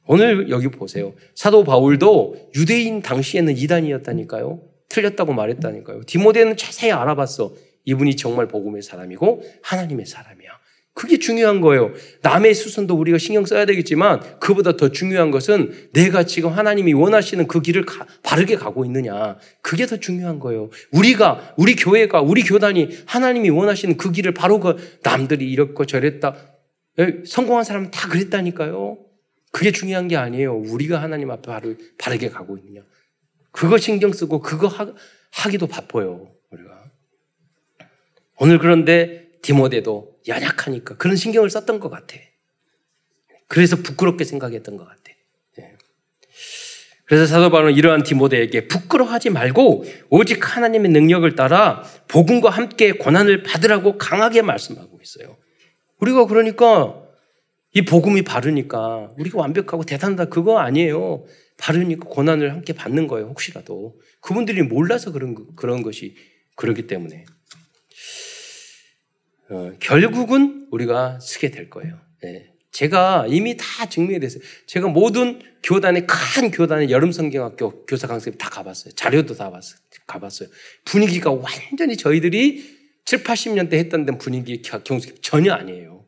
[0.05, 1.13] 오늘 여기 보세요.
[1.33, 4.61] 사도 바울도 유대인 당시에는 이단이었다니까요.
[4.89, 6.01] 틀렸다고 말했다니까요.
[6.05, 7.53] 디모데는 자세히 알아봤어.
[7.85, 10.40] 이분이 정말 복음의 사람이고 하나님의 사람이야.
[10.93, 11.93] 그게 중요한 거예요.
[12.21, 17.61] 남의 수선도 우리가 신경 써야 되겠지만 그보다 더 중요한 것은 내가 지금 하나님이 원하시는 그
[17.61, 19.37] 길을 가, 바르게 가고 있느냐.
[19.61, 20.69] 그게 더 중요한 거예요.
[20.91, 26.35] 우리가, 우리 교회가, 우리 교단이 하나님이 원하시는 그 길을 바로 그 남들이 이렇고 저랬다.
[26.99, 28.97] 예, 성공한 사람은 다 그랬다니까요.
[29.53, 30.57] 그게 중요한 게 아니에요.
[30.57, 32.81] 우리가 하나님 앞에 바로, 바르게 가고 있느냐.
[33.51, 34.93] 그거 신경 쓰고 그거 하,
[35.31, 36.31] 하기도 바빠요.
[36.51, 36.83] 우리가.
[38.39, 42.17] 오늘 그런데 디모데도 연약하니까 그런 신경을 썼던 것 같아.
[43.47, 45.01] 그래서 부끄럽게 생각했던 것 같아.
[45.57, 45.75] 네.
[47.05, 53.97] 그래서 사도 바울은 이러한 디모데에게 부끄러워하지 말고 오직 하나님의 능력을 따라 복음과 함께 고난을 받으라고
[53.97, 55.37] 강하게 말씀하고 있어요.
[55.99, 57.01] 우리가 그러니까
[57.73, 61.25] 이 복음이 바르니까 우리가 완벽하고 대단하다 그거 아니에요.
[61.57, 63.27] 바르니까 고난을 함께 받는 거예요.
[63.27, 66.15] 혹시라도 그분들이 몰라서 그런 그런 것이
[66.55, 67.25] 그러기 때문에
[69.51, 71.99] 어, 결국은 우리가 쓰게 될 거예요.
[72.23, 72.53] 네.
[72.71, 74.41] 제가 이미 다 증명이 됐어요.
[74.65, 78.93] 제가 모든 교단의 큰 교단의 여름 성경학교 교사 강습 다 가봤어요.
[78.93, 79.77] 자료도 다 봤어요.
[80.07, 80.47] 가봤어요.
[80.85, 86.05] 분위기가 완전히 저희들이 7, 80년대 했던 데 분위기 경습 전혀 아니에요.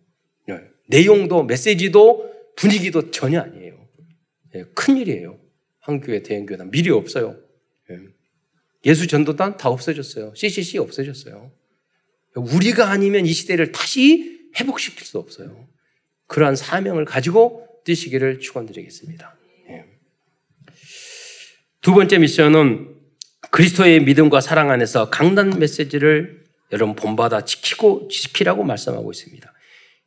[0.47, 0.61] 네.
[0.87, 3.87] 내용도 메시지도 분위기도 전혀 아니에요.
[4.53, 4.63] 네.
[4.73, 5.37] 큰 일이에요.
[5.79, 7.37] 한교회 대형 교단 미리 없어요.
[7.89, 7.97] 네.
[8.85, 10.33] 예수 전도단 다 없어졌어요.
[10.33, 11.51] CCC 없어졌어요.
[12.35, 15.67] 우리가 아니면 이 시대를 다시 회복시킬 수 없어요.
[16.27, 19.35] 그러한 사명을 가지고 뛰시기를 축원드리겠습니다.
[19.69, 19.85] 예.
[21.81, 22.89] 두 번째 미션은
[23.51, 29.53] 그리스도의 믿음과 사랑 안에서 강단 메시지를 여러분 본받아 지키고 지키라고 말씀하고 있습니다.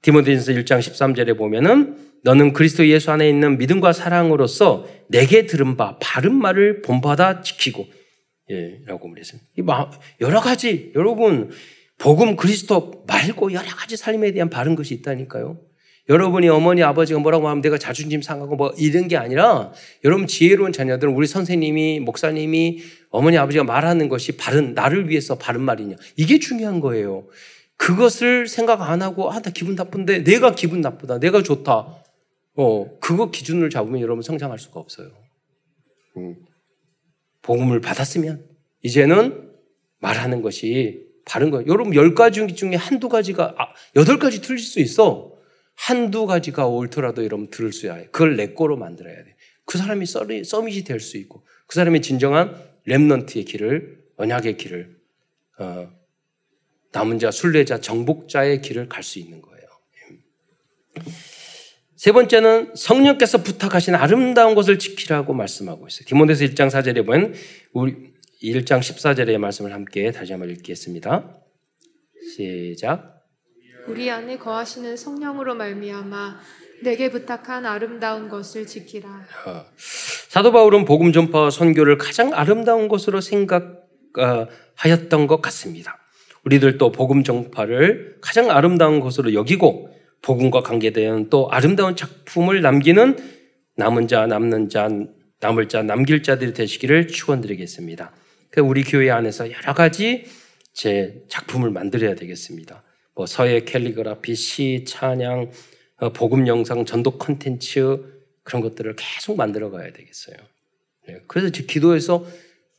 [0.03, 6.35] 디모데전서 1장 13절에 보면은 너는 그리스도 예수 안에 있는 믿음과 사랑으로서 내게 들은 바 바른
[6.35, 7.87] 말을 본받아 지키고
[8.51, 9.49] 예, 라고 말했습니다.
[10.21, 11.51] 여러 가지 여러분
[11.99, 15.59] 복음 그리스도 말고 여러 가지 삶에 대한 바른 것이 있다니까요.
[16.09, 19.73] 여러분이 어머니 아버지가 뭐라고 하면 내가 자존심 상하고 뭐 이런 게 아니라
[20.05, 22.81] 여러분 지혜로운 자녀들은 우리 선생님이 목사님이
[23.11, 27.27] 어머니 아버지가 말하는 것이 바른 나를 위해서 바른 말이냐 이게 중요한 거예요.
[27.77, 31.97] 그것을 생각 안 하고 아 나 기분 나쁜데 내가 기분 나쁘다 내가 좋다
[32.55, 35.11] 어 그거 기준을 잡으면 여러분 성장할 수가 없어요.
[36.17, 36.37] 음.
[37.43, 38.45] 복음을 받았으면
[38.83, 39.51] 이제는
[39.99, 41.67] 말하는 것이 바른 거예요.
[41.67, 45.35] 여러분 열 가지 중에 한두 가지가 아, 여덟 가지 틀릴 수 있어.
[45.75, 48.05] 한두 가지가 옳더라도 여러분 들을 수야 해.
[48.07, 49.37] 그걸 내 거로 만들어야 돼.
[49.67, 54.97] 그 사람이 서밋이 될 수 있고 그 사람이 진정한 렘넌트의 길을 언약의 길을
[55.59, 55.91] 어,
[56.93, 59.67] 남은 자 순례자 정복자의 길을 갈 수 있는 거예요.
[61.97, 66.05] 세 번째는 성령께서 부탁하신 아름다운 것을 지키라고 말씀하고 있어요.
[66.07, 67.35] 디모데서 1장 4절에 보면
[67.73, 68.13] 우리
[68.43, 71.41] 1장 14절의 말씀을 함께 다시 한번 읽겠습니다.
[72.35, 73.25] 시작.
[73.89, 76.41] 우리 안에 거하시는 성령으로 말미암아
[76.83, 79.09] 내게 부탁한 아름다운 것을 지키라.
[79.09, 79.65] 어.
[80.29, 83.79] 사도 바울은 복음 전파 선교를 가장 아름다운 것으로 생각하였던
[85.27, 85.99] 것 같습니다.
[86.45, 89.91] 우리들도 복음 전파를 가장 아름다운 것으로 여기고
[90.23, 93.17] 복음과 관계된 또 아름다운 작품을 남기는
[93.77, 94.89] 남은 자, 남는 자,
[95.41, 98.13] 남을 자, 남길 자들이 되시기를 축원드리겠습니다.
[98.57, 100.25] 그 우리 교회 안에서 여러 가지
[100.73, 102.83] 제 작품을 만들어야 되겠습니다.
[103.15, 105.51] 뭐 서예 캘리그라피, 시, 찬양,
[105.99, 107.99] 어, 복음 영상, 전도 컨텐츠
[108.45, 110.37] 그런 것들을 계속 만들어 가야 되겠어요.
[111.07, 112.25] 네, 그래서 기도해서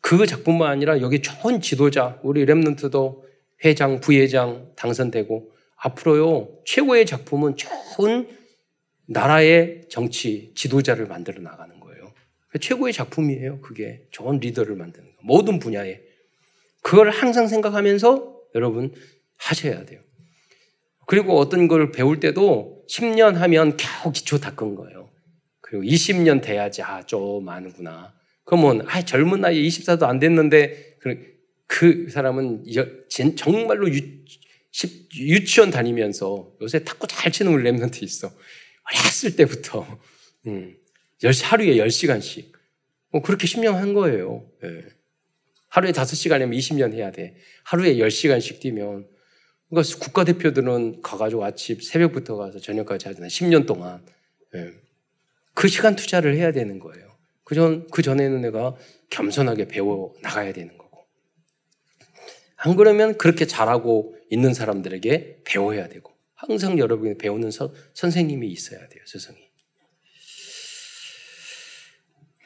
[0.02, 3.22] 그 작품만 아니라 여기 좋은 지도자, 우리 랩런트도
[3.64, 8.28] 회장, 부회장 당선되고 앞으로요 최고의 작품은 좋은
[9.08, 12.14] 나라의 정치 지도자를 만들어 나가는 거예요.
[12.60, 13.62] 최고의 작품이에요.
[13.62, 15.17] 그게 좋은 리더를 만드는.
[15.28, 16.02] 모든 분야에.
[16.82, 18.94] 그걸 항상 생각하면서 여러분
[19.38, 20.00] 하셔야 돼요.
[21.06, 25.10] 그리고 어떤 걸 배울 때도 10년 하면 겨우 기초 닦은 거예요.
[25.62, 28.14] 그리고 20년 돼야지, 아, 좀 아는구나.
[28.46, 31.18] 그러면, 아, 젊은 나이에 24도 안 됐는데, 그,
[31.68, 32.64] 그 사람은
[33.36, 34.00] 정말로 유,
[35.16, 38.32] 유치원 다니면서 요새 탁구 잘 치는 우리 랩런트 있어.
[38.90, 39.86] 어렸을 때부터,
[40.48, 40.78] 음,
[41.44, 42.54] 하루에 10시간씩.
[43.12, 44.50] 뭐 그렇게 10년 한 거예요.
[44.62, 44.84] 네.
[45.78, 47.36] 하루에 5시간이면 20년 해야 돼.
[47.64, 49.08] 하루에 10시간씩 뛰면.
[49.70, 53.28] 그러니까 국가대표들은 가가지고 아침 새벽부터 가서 저녁까지 하잖아요.
[53.28, 54.04] 10년 동안.
[54.54, 54.72] 네.
[55.54, 57.16] 그 시간 투자를 해야 되는 거예요.
[57.44, 58.76] 그 전, 그 전에는 내가
[59.12, 61.06] 겸손하게 배워 나가야 되는 거고.
[62.56, 66.12] 안 그러면 그렇게 잘하고 있는 사람들에게 배워야 되고.
[66.34, 69.47] 항상 여러분이 배우는 서, 선생님이 있어야 돼요, 스승이.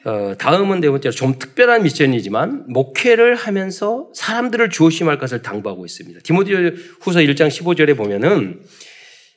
[0.04, 6.20] 어, 다음은 네 번째로 좀 특별한 미션이지만 목회를 하면서 사람들을 조심할 것을 당부하고 있습니다.
[6.24, 8.60] 디모데 후서 1장 15절에 보면은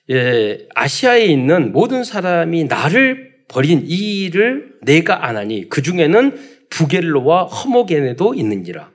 [0.10, 6.36] 예, 아시아에 있는 모든 사람이 나를 버린 이 일을 내가 안 하니 그 중에는
[6.70, 8.92] 부겔로와 허모게네도 있는지라.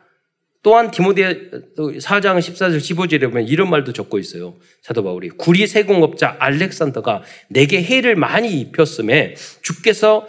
[0.62, 4.56] 또한 디모데 4장 14절 15절에 보면 이런 말도 적고 있어요.
[4.82, 10.28] 사도 바울이 구리 세공업자 알렉산더가 내게 해를 많이 입혔음에 주께서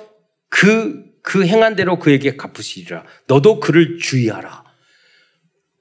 [0.49, 3.05] 그, 그 행한 대로 그에게 갚으시리라.
[3.27, 4.63] 너도 그를 주의하라.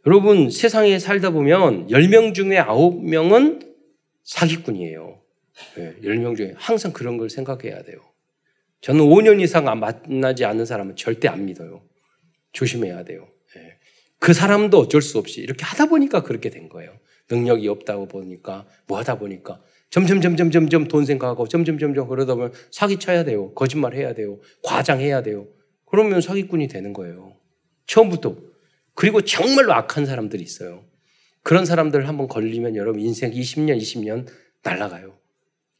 [0.07, 3.69] 여러분 세상에 살다 보면 10명 중에 9명은
[4.25, 5.21] 사기꾼이에요.
[5.77, 8.01] 네, 10명 중에 항상 그런 걸 생각해야 돼요.
[8.81, 11.83] 저는 5년 이상 만나지 않는 사람은 절대 안 믿어요.
[12.53, 13.29] 조심해야 돼요.
[13.55, 13.77] 네.
[14.19, 16.99] 그 사람도 어쩔 수 없이 이렇게 하다 보니까 그렇게 된 거예요.
[17.31, 22.53] 능력이 없다고 보니까 뭐 하다 보니까 점점 점점 점점 돈 생각하고 점점 점점 그러다 보면
[22.71, 23.53] 사기 쳐야 돼요.
[23.55, 24.39] 거짓말 해야 돼요.
[24.63, 25.49] 과장해야 돼요.
[25.85, 27.37] 그러면 사기꾼이 되는 거예요.
[27.87, 28.37] 처음부터.
[28.95, 30.85] 그리고 정말로 악한 사람들이 있어요.
[31.43, 34.29] 그런 사람들 한번 걸리면 여러분 인생 20년, 20년
[34.63, 35.19] 날아가요.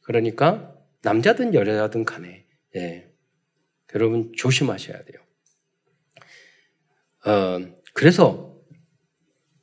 [0.01, 2.45] 그러니까 남자든 여자든 간에
[2.75, 3.07] 예.
[3.95, 5.21] 여러분 조심하셔야 돼요.
[7.25, 7.59] 어,
[7.93, 8.57] 그래서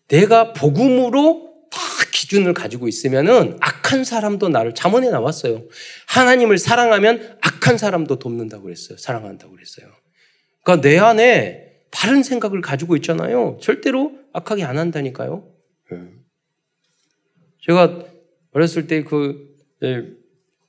[0.09, 1.48] 내가 복음으로 다
[2.29, 5.67] 기준을 가지고 있으면은 악한 사람도 나를 잠언에 나왔어요.
[6.09, 8.99] 하나님을 사랑하면 악한 사람도 돕는다고 그랬어요.
[8.99, 9.89] 사랑한다고 그랬어요.
[10.63, 13.59] 그러니까 내 안에 바른 생각을 가지고 있잖아요.
[13.63, 15.49] 절대로 악하게 안 한다니까요.
[15.93, 15.97] 예.
[17.67, 18.05] 제가
[18.53, 19.49] 어렸을 때그
[19.85, 20.05] 예,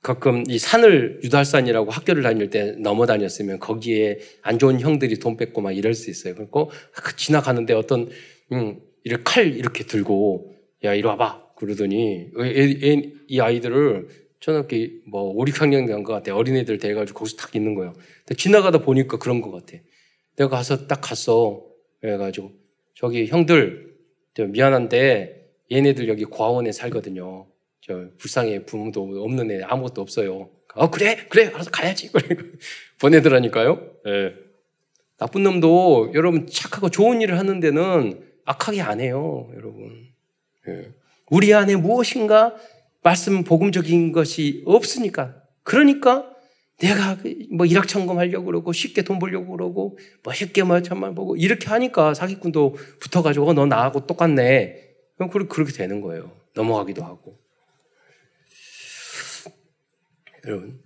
[0.00, 5.60] 가끔 이 산을 유달산이라고 학교를 다닐 때 넘어 다녔으면 거기에 안 좋은 형들이 돈 뺏고
[5.60, 6.34] 막 이럴 수 있어요.
[6.34, 8.08] 그리고 그 지나가는데 어떤
[8.52, 14.08] 음, 이렇게 칼 이렇게 들고 야 이리 와봐 그러더니 애, 애, 이 아이들을
[14.40, 17.92] 초등학교 뭐 5, 6학년 된 것 같아 어린애들 돼가지고 거기서 탁 있는 거예요.
[18.36, 19.78] 지나가다 보니까 그런 것 같아.
[20.36, 21.62] 내가 가서 딱 갔어.
[22.00, 22.52] 그래가지고
[22.94, 23.94] 저기 형들
[24.48, 27.46] 미안한데 얘네들 여기 과원에 살거든요.
[27.82, 30.48] 저 불쌍해 부모도 없는 애 아무것도 없어요.
[30.74, 32.10] 어 그래 그래 알아서 가야지
[33.00, 33.90] 보내더라니까요.
[34.06, 34.34] 예.
[35.18, 40.08] 나쁜 놈도 여러분 착하고 좋은 일을 하는 데는 악하게 안 해요, 여러분.
[40.68, 40.88] 예.
[41.30, 42.54] 우리 안에 무엇인가
[43.02, 46.30] 말씀 복음적인 것이 없으니까 그러니까
[46.80, 47.16] 내가
[47.52, 50.80] 뭐 일확천금 하려고 그러고 쉽게 돈 벌려고 그러고 뭐 쉽게 뭐
[51.14, 54.88] 보고 이렇게 하니까 사기꾼도 붙어가지고 어, 너 나하고 똑같네.
[55.16, 56.32] 그럼 그렇게 되는 거예요.
[56.54, 57.38] 넘어가기도 하고.
[60.46, 60.80] 여러분,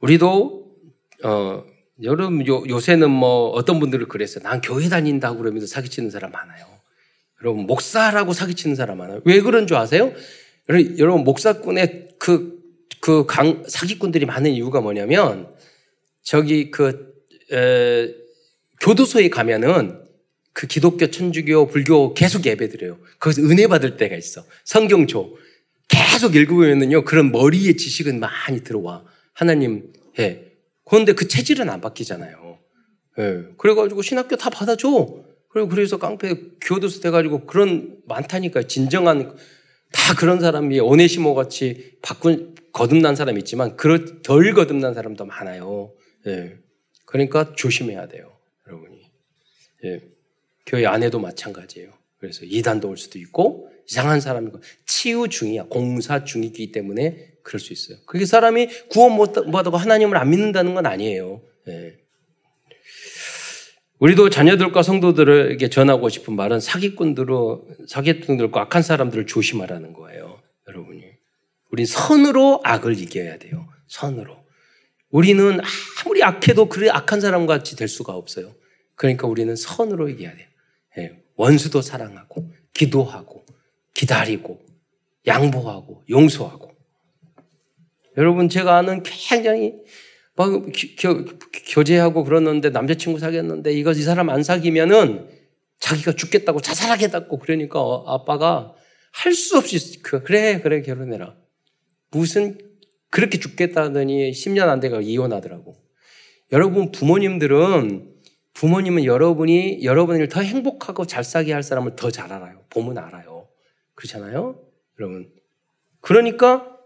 [0.00, 0.76] 우리도
[1.24, 1.64] 어,
[2.02, 4.44] 여러분 요, 요새는 뭐 어떤 분들은 그랬어요.
[4.44, 6.73] 난 교회 다닌다고 그러면서 사기치는 사람 많아요.
[7.44, 9.20] 여러분 목사라고 사기치는 사람 많아요.
[9.24, 10.12] 왜 그런 줄 아세요?
[10.98, 12.58] 여러분 목사꾼의 그,
[13.00, 15.54] 그 강, 사기꾼들이 많은 이유가 뭐냐면
[16.22, 17.12] 저기 그
[17.52, 18.14] 에,
[18.80, 20.02] 교도소에 가면은
[20.54, 22.98] 그 기독교, 천주교, 불교 계속 예배드려요.
[23.18, 24.44] 거기서 은혜 받을 때가 있어.
[24.64, 25.36] 성경조.
[25.88, 29.04] 계속 읽으면은요, 그런 머리의 지식은 많이 들어와.
[29.32, 30.52] 하나님, 예.
[30.84, 32.58] 그런데 그 체질은 안 바뀌잖아요.
[33.18, 33.42] 예.
[33.58, 35.23] 그래가지고 신학교 다 받아줘.
[35.54, 39.36] 그리고 그래서 깡패 교도소 돼가지고 그런 많다니까 진정한
[39.92, 43.76] 다 그런 사람이 오네시모 같이 바꾼 거듭난 사람 있지만
[44.24, 45.92] 덜 거듭난 사람도 많아요.
[46.26, 46.58] 예.
[47.06, 48.36] 그러니까 조심해야 돼요,
[48.66, 49.00] 여러분이.
[49.84, 50.00] 예.
[50.66, 51.92] 교회 안에도 마찬가지예요.
[52.18, 55.66] 그래서 이단도 올 수도 있고 이상한 사람이고 치유 중이야.
[55.66, 57.98] 공사 중이기 때문에 그럴 수 있어요.
[58.06, 61.42] 그게 사람이 구원 못 받고 하나님을 안 믿는다는 건 아니에요.
[61.68, 62.03] 예.
[64.04, 70.42] 우리도 자녀들과 성도들에게 전하고 싶은 말은 사기꾼들로 사기꾼들과 악한 사람들을 조심하라는 거예요.
[70.68, 71.04] 여러분이.
[71.70, 73.66] 우린 선으로 악을 이겨야 돼요.
[73.86, 74.44] 선으로.
[75.08, 75.58] 우리는
[76.04, 78.54] 아무리 악해도 그래 악한 사람 같이 될 수가 없어요.
[78.94, 80.48] 그러니까 우리는 선으로 이겨야 돼요.
[80.98, 81.22] 예.
[81.36, 83.46] 원수도 사랑하고 기도하고
[83.94, 84.60] 기다리고
[85.26, 86.72] 양보하고 용서하고
[88.18, 89.72] 여러분 제가 아는 굉장히
[90.36, 90.50] 막
[90.98, 91.24] 겨,
[91.72, 95.28] 교제하고 그러는데 남자친구 사귀었는데 이거 이 사람 안 사귀면은
[95.78, 98.74] 자기가 죽겠다고 자살하겠다고 그러니까 어, 아빠가
[99.12, 101.36] 할 수 없이 그, 그래 그래 결혼해라.
[102.10, 102.58] 무슨
[103.10, 105.76] 그렇게 죽겠다더니 10년 안 돼가 이혼하더라고.
[106.52, 108.12] 여러분 부모님들은
[108.54, 112.64] 부모님은 여러분이 여러분을 더 행복하고 잘 살게 할 사람을 더 잘 알아요.
[112.70, 113.48] 보면 알아요.
[113.94, 114.60] 그렇잖아요?
[114.98, 115.30] 여러분.
[116.00, 116.76] 그러니까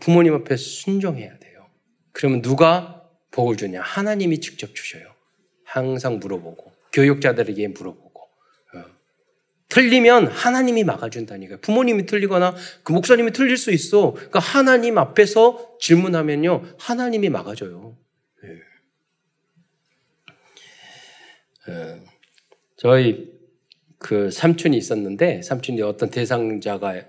[0.00, 1.51] 부모님 앞에 순종해야 돼요.
[2.12, 3.80] 그러면 누가 복을 주냐?
[3.80, 5.12] 하나님이 직접 주셔요.
[5.64, 8.20] 항상 물어보고 교육자들에게 물어보고
[8.74, 8.84] 어.
[9.68, 11.60] 틀리면 하나님이 막아준다니까요.
[11.60, 14.12] 부모님이 틀리거나 그 목사님이 틀릴 수 있어.
[14.12, 17.96] 그러니까 하나님 앞에서 질문하면요, 하나님이 막아줘요.
[18.42, 18.50] 네.
[21.72, 22.00] 어,
[22.76, 23.32] 저희
[23.98, 27.00] 그 삼촌이 있었는데 삼촌이 어떤 대상자가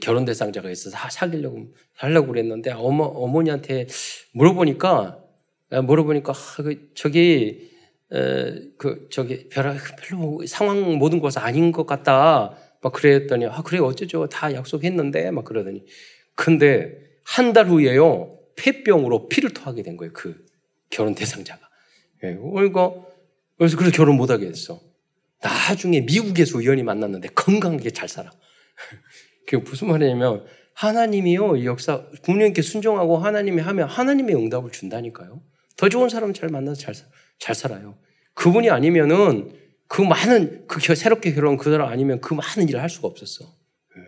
[0.00, 3.86] 결혼 대상자가 있어서 사귀려고 하려고 그랬는데 어머 어머니한테
[4.32, 5.18] 물어보니까
[5.70, 7.70] 아, 물어보니까 아, 그 저기
[8.12, 12.56] 에, 그 저기 별로 별로 상황 모든 것은 아닌 것 같다.
[12.82, 15.84] 막 그랬더니 아 그래 어쩌죠 다 약속했는데 막 그러더니
[16.34, 20.44] 근데 한 달 후에요 폐병으로 피를 토하게 된 거예요 그
[20.90, 21.60] 결혼 대상자가.
[22.24, 22.92] 예, 그러니까
[23.58, 24.80] 그래서 그래서 결혼 못하게 됐어.
[25.42, 28.30] 나중에 미국에서 우연히 만났는데 건강하게 잘 살아.
[29.46, 35.42] 그게 무슨 말이냐면 하나님이요 역사 부모님께 순종하고 하나님이 하면 하나님의 응답을 준다니까요.
[35.76, 36.94] 더 좋은 사람 잘 만나서 잘,
[37.38, 37.96] 잘 살아요.
[38.34, 39.52] 그분이 아니면은
[39.86, 43.44] 그 많은 그 새롭게 결혼한 그 사람 아니면 그 많은 일을 할 수가 없었어.
[43.96, 44.02] 예.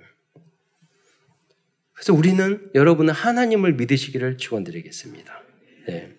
[1.93, 5.43] 그래서 우리는 여러분은 하나님을 믿으시기를 축원드리겠습니다.
[5.89, 6.17] 네.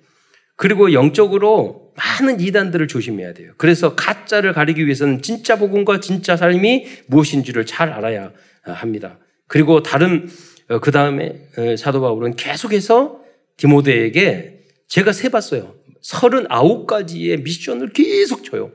[0.55, 3.53] 그리고 영적으로 많은 이단들을 조심해야 돼요.
[3.57, 8.31] 그래서 가짜를 가리기 위해서는 진짜 복음과 진짜 삶이 무엇인지를 잘 알아야
[8.73, 9.19] 합니다.
[9.47, 10.29] 그리고 다른
[10.69, 13.21] 어, 그 다음에 어, 사도 바울은 계속해서
[13.57, 15.75] 디모데에게 제가 세 봤어요.
[16.03, 18.71] 39가지의 미션을 계속 줘요.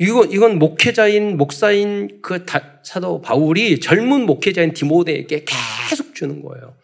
[0.00, 2.44] 이건, 이건 목회자인, 목사인 그
[2.82, 5.44] 사도 바울이 젊은 목회자인 디모데에게
[5.88, 6.76] 계속 주는 거예요.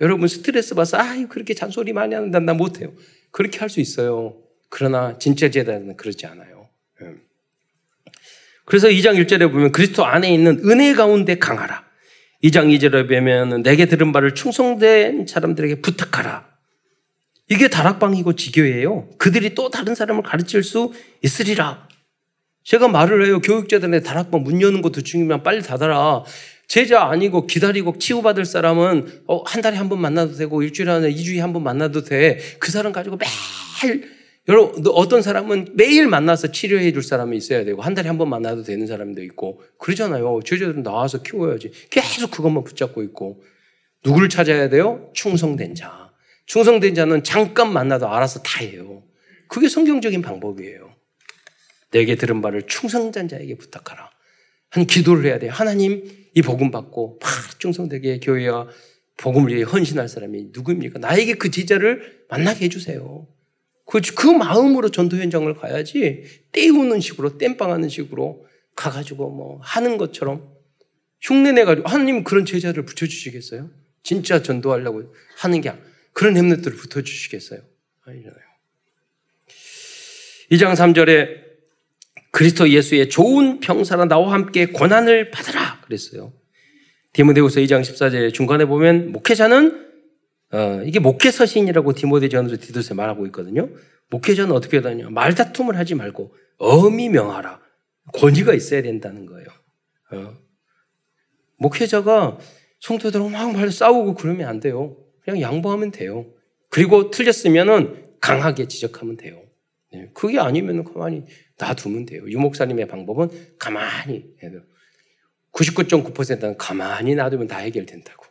[0.00, 2.92] 여러분 스트레스 받아서 아 그렇게 잔소리 많이 하는데 나 못해요.
[3.30, 4.36] 그렇게 할 수 있어요.
[4.68, 6.68] 그러나 진짜 제자는 그렇지 않아요.
[7.02, 7.14] 예.
[8.66, 11.84] 그래서 2장 1절에 보면 그리스도 안에 있는 은혜 가운데 강하라.
[12.44, 16.44] 2장 2절에 보면 내게 들은 바를 충성된 사람들에게 부탁하라.
[17.48, 19.08] 이게 다락방이고 지교예요.
[19.18, 20.92] 그들이 또 다른 사람을 가르칠 수
[21.22, 21.86] 있으리라.
[22.64, 23.40] 제가 말을 해요.
[23.40, 26.24] 교육자들한테 다락방 문 여는 것도 중요하면 빨리 닫아라.
[26.66, 31.10] 제자 아니고 기다리고 치유받을 사람은 어, 한 달에 한 번 만나도 되고 일주일에 한 번,
[31.12, 32.40] 이주에 한 번 만나도 돼.
[32.58, 34.15] 그 사람 가지고 매일
[34.48, 38.62] 여러분 어떤 사람은 매일 만나서 치료해 줄 사람이 있어야 되고 한 달에 한 번 만나도
[38.62, 40.40] 되는 사람도 있고 그러잖아요.
[40.44, 41.72] 제자들은 나와서 키워야지.
[41.90, 43.42] 계속 그것만 붙잡고 있고
[44.04, 45.10] 누구를 찾아야 돼요?
[45.14, 46.12] 충성된 자.
[46.46, 49.02] 충성된 자는 잠깐 만나도 알아서 다 해요.
[49.48, 50.94] 그게 성경적인 방법이에요.
[51.90, 54.10] 내게 들은 바를 충성된 자에게 부탁하라.
[54.70, 55.50] 한 기도를 해야 돼요.
[55.52, 58.68] 하나님 이 복음 받고 막 충성되게 교회와
[59.16, 60.98] 복음을 위해 헌신할 사람이 누구입니까?
[61.00, 63.26] 나에게 그 제자를 만나게 해주세요.
[63.86, 70.54] 그, 그 마음으로 전도 현장을 가야지 떼우는 식으로 땜빵하는 식으로 가가지고 뭐 하는 것처럼
[71.20, 73.70] 흉내내가지고 하나님 그런 제자를 붙여주시겠어요?
[74.02, 75.72] 진짜 전도하려고 하는 게
[76.12, 77.60] 그런 햄넷들을 붙여주시겠어요?
[78.04, 78.40] 아니잖아요.
[80.52, 81.46] 2장 3절에
[82.30, 86.32] 그리스도 예수의 좋은 병사라 나와 함께 고난을 받으라 그랬어요.
[87.14, 89.86] 디모데후서 2장 14절 중간에 보면 목회자는
[90.52, 93.68] 어, 이게 목회 서신이라고 디모데전서 디도서 말하고 있거든요.
[94.10, 95.10] 목회자는 어떻게 하냐?
[95.10, 97.60] 말다툼을 하지 말고 엄히 명하라.
[98.14, 99.46] 권위가 있어야 된다는 거예요.
[100.12, 100.34] 어.
[101.58, 102.38] 목회자가
[102.80, 104.96] 성도들하고 막말 싸우고 그러면 안 돼요.
[105.22, 106.26] 그냥 양보하면 돼요.
[106.70, 109.42] 그리고 틀렸으면은 강하게 지적하면 돼요.
[109.92, 110.10] 네.
[110.14, 111.24] 그게 아니면 가만히
[111.58, 112.28] 놔두면 돼요.
[112.28, 114.26] 유목사님의 방법은 가만히
[115.52, 118.26] 99.9%는 가만히 놔두면 다 해결된다고.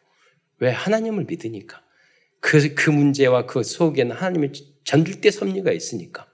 [0.59, 0.69] 왜?
[0.69, 1.81] 하나님을 믿으니까.
[2.45, 4.51] 그, 그 문제와 그 속에는 하나님의
[4.83, 6.27] 전줄대 섭리가 있으니까.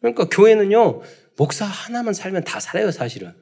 [0.00, 1.02] 그러니까 교회는요,
[1.36, 3.34] 목사 하나만 살면 다 살아요, 사실은.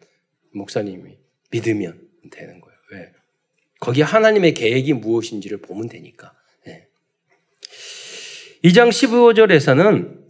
[0.53, 1.17] 목사님이
[1.53, 2.01] 믿으면
[2.33, 2.77] 되는 거예요.
[2.91, 3.13] 왜?
[3.79, 6.35] 거기 하나님의 계획이 무엇인지를 보면 되니까.
[6.67, 6.89] 네.
[8.65, 10.22] 2장 15절에서는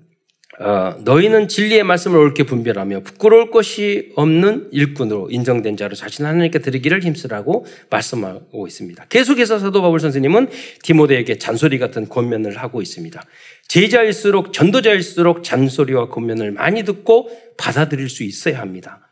[0.63, 7.03] 어, 너희는 진리의 말씀을 옳게 분별하며 부끄러울 것이 없는 일꾼으로 인정된 자로 자신 하나님께 드리기를
[7.03, 9.07] 힘쓰라고 말씀하고 있습니다.
[9.09, 10.51] 계속해서 사도 바울 선생님은
[10.85, 13.21] 디모데에게 잔소리 같은 권면을 하고 있습니다.
[13.67, 19.09] 제자일수록 전도자일수록 잔소리와 권면을 많이 듣고 받아들일 수 있어야 합니다.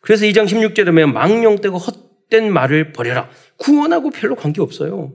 [0.00, 3.30] 그래서 2장 16절에 보면 망령되고 헛된 말을 버려라.
[3.56, 5.12] 구원하고 별로 관계없어요.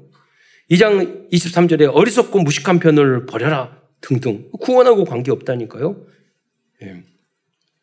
[0.72, 3.77] 2장 23절에 어리석고 무식한 편을 버려라.
[4.02, 6.06] 등등 구원하고 관계 없다니까요.
[6.84, 7.04] 예.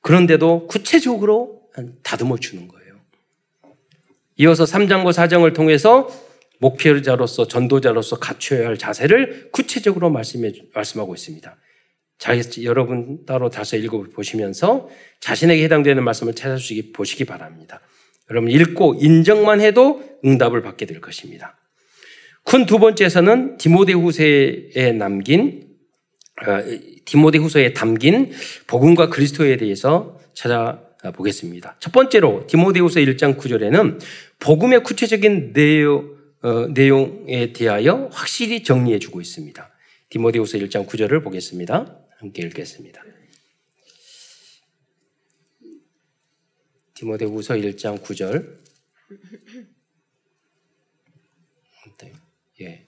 [0.00, 1.62] 그런데도 구체적으로
[2.02, 3.00] 다듬어 주는 거예요.
[4.36, 6.08] 이어서 3장과 4장을 통해서
[6.60, 11.56] 목표자로서 전도자로서 갖춰야 할 자세를 구체적으로 말씀해, 말씀하고 있습니다.
[12.18, 14.88] 자, 여러분 따로 다시 읽어보시면서
[15.20, 17.80] 자신에게 해당되는 말씀을 찾아주시기 보시기 바랍니다.
[18.30, 21.58] 여러분 읽고 인정만 해도 응답을 받게 될 것입니다.
[22.44, 25.63] 큰 두 번째에서는 디모데후세에 남긴 어,
[27.04, 28.32] 디모데 후서에 담긴
[28.66, 31.76] 복음과 그리스도에 대해서 찾아보겠습니다.
[31.78, 34.00] 첫 번째로 디모데 후서 1장 9절에는
[34.40, 39.70] 복음의 구체적인 내용, 어, 내용에 대하여 확실히 정리해 주고 있습니다.
[40.10, 41.98] 디모데 후서 1장 9절을 보겠습니다.
[42.18, 43.02] 함께 읽겠습니다.
[46.94, 48.64] 디모데 후서 1장 9절.
[52.60, 52.86] 예.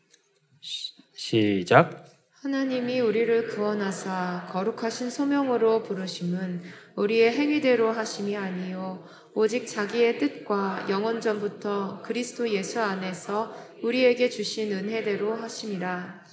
[1.14, 2.05] 시작.
[2.46, 6.62] 하나님이 우리를 구원하사 거룩하신 소명으로 부르심은
[6.94, 15.34] 우리의 행위대로 하심이 아니요 오직 자기의 뜻과 영원 전부터 그리스도 예수 안에서 우리에게 주신 은혜대로
[15.34, 16.24] 하심이라.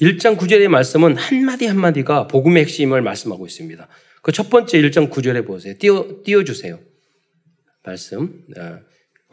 [0.00, 3.88] 1장 9절의 말씀은 한마디 한마디가 복음의 핵심을 말씀하고 있습니다.
[4.22, 5.74] 그 첫 번째 1장 9절에 보세요.
[5.78, 6.80] 띄워, 띄워주세요.
[7.84, 8.44] 말씀.
[8.58, 8.80] 어,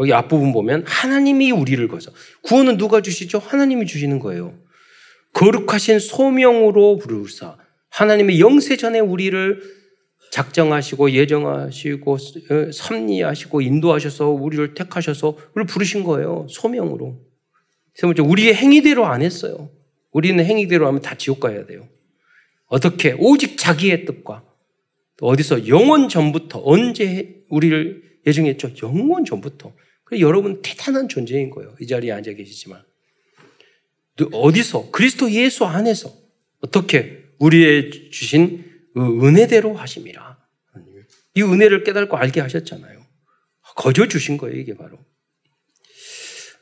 [0.02, 2.12] 여기 앞부분 보면 하나님이 우리를 거서
[2.44, 3.40] 구원은 누가 주시죠?
[3.40, 4.54] 하나님이 주시는 거예요.
[5.34, 7.58] 거룩하신 소명으로 부르사
[7.90, 9.62] 하나님의 영세 전에 우리를
[10.32, 16.48] 작정하시고 예정하시고 어, 섭리하시고 인도하셔서 우리를 택하셔서 우리를 부르신 거예요.
[16.50, 17.20] 소명으로.
[17.94, 19.70] 세 번째, 우리의 행위대로 안 했어요.
[20.12, 21.88] 우리는 행위대로 하면 다 지옥 가야 돼요.
[22.68, 23.14] 어떻게?
[23.20, 24.46] 오직 자기의 뜻과
[25.22, 28.74] 어디서 영원 전부터 언제 우리를 예정했죠?
[28.84, 29.74] 영원 전부터.
[30.20, 31.76] 여러분 대단한 존재인 거예요.
[31.80, 32.84] 이 자리에 앉아 계시지만.
[34.32, 34.92] 어디서?
[34.92, 36.12] 그리스도 예수 안에서
[36.62, 38.66] 어떻게 우리의 주신
[38.98, 40.38] 은혜대로 하심이라.
[41.36, 43.02] 이 은혜를 깨닫고 알게 하셨잖아요.
[43.76, 45.00] 거저 주신 거예요, 이게 바로.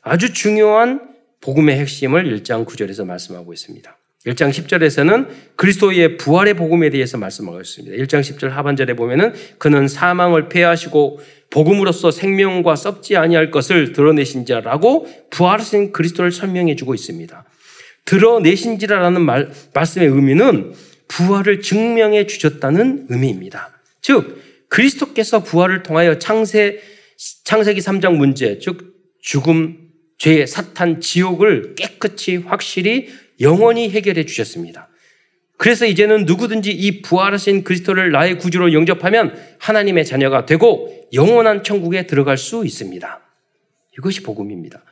[0.02, 3.96] 아주 중요한 복음의 핵심을 1장 9절에서 말씀하고 있습니다.
[4.26, 7.96] 1장 10절에서는 그리스도의 부활의 복음에 대해서 말씀하고 있습니다.
[7.96, 15.92] 1장 10절 하반절에 보면은 그는 사망을 패하시고 복음으로써 생명과 썩지 아니할 것을 드러내신 자라고 부활하신
[15.92, 17.44] 그리스도를 설명해 주고 있습니다.
[18.10, 20.74] 드러내신 지라라는 말, 말씀의 의미는
[21.06, 23.70] 부활을 증명해 주셨다는 의미입니다.
[24.02, 26.80] 즉, 그리스도께서 부활을 통하여 창세,
[27.44, 29.78] 창세기 3장 문제, 즉, 죽음,
[30.18, 34.88] 죄, 사탄, 지옥을 깨끗이 확실히 영원히 해결해 주셨습니다.
[35.56, 42.38] 그래서 이제는 누구든지 이 부활하신 그리스도를 나의 구주로 영접하면 하나님의 자녀가 되고 영원한 천국에 들어갈
[42.38, 43.20] 수 있습니다.
[43.98, 44.82] 이것이 복음입니다.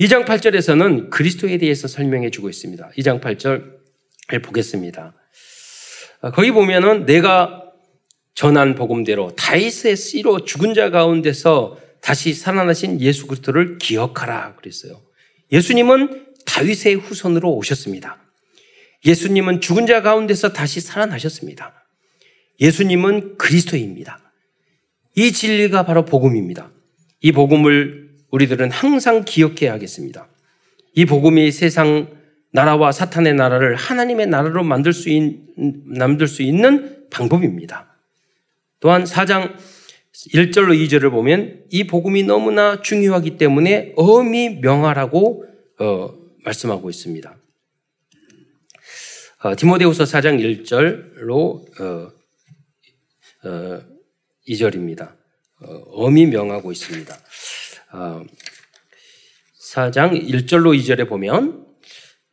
[0.00, 2.90] 2장 8절에서는 그리스도에 대해서 설명해 주고 있습니다.
[2.96, 5.14] 2장 8절을 보겠습니다.
[6.32, 7.64] 거기 보면은 내가
[8.34, 15.02] 전한 복음대로 다윗의 씨로 죽은 자 가운데서 다시 살아나신 예수 그리스도를 기억하라 그랬어요.
[15.52, 18.16] 예수님은 다윗의 후손으로 오셨습니다.
[19.04, 21.74] 예수님은 죽은 자 가운데서 다시 살아나셨습니다.
[22.58, 24.32] 예수님은 그리스도입니다.
[25.14, 26.70] 이 진리가 바로 복음입니다.
[27.20, 30.28] 이 복음을 우리들은 항상 기억해야 하겠습니다.
[30.94, 32.08] 이 복음이 세상
[32.52, 37.96] 나라와 사탄의 나라를 하나님의 나라로 만들 수, 있, 만들 수 있는 방법입니다.
[38.80, 39.54] 또한 4장
[40.12, 45.44] 1절로 2절을 보면 이 복음이 너무나 중요하기 때문에 어미 명하라고
[45.78, 46.14] 어,
[46.44, 47.36] 말씀하고 있습니다.
[49.42, 52.12] 어, 디모데후서 4장 1절로 어,
[53.44, 53.82] 어,
[54.48, 55.14] 2절입니다.
[55.62, 57.16] 어, 어미 명하고 있습니다.
[57.92, 58.24] 어,
[59.72, 61.66] 4장 1절로 2절에 보면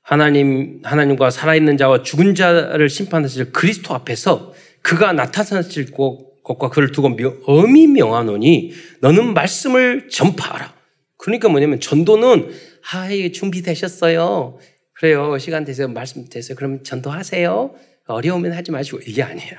[0.01, 7.87] 하나님 하나님과 살아있는 자와 죽은 자를 심판하실 그리스도 앞에서 그가 나타나실 것과 그를 두고 어미
[7.87, 10.73] 명하노니 너는 말씀을 전파하라.
[11.17, 12.51] 그러니까 뭐냐면 전도는
[12.93, 14.59] 아, 이 준비되셨어요.
[14.93, 15.37] 그래요.
[15.39, 15.89] 시간 되세요.
[15.89, 16.55] 말씀 되세요.
[16.55, 17.75] 그러면 전도하세요.
[18.05, 19.57] 어려우면 하지 마시고 이게 아니에요.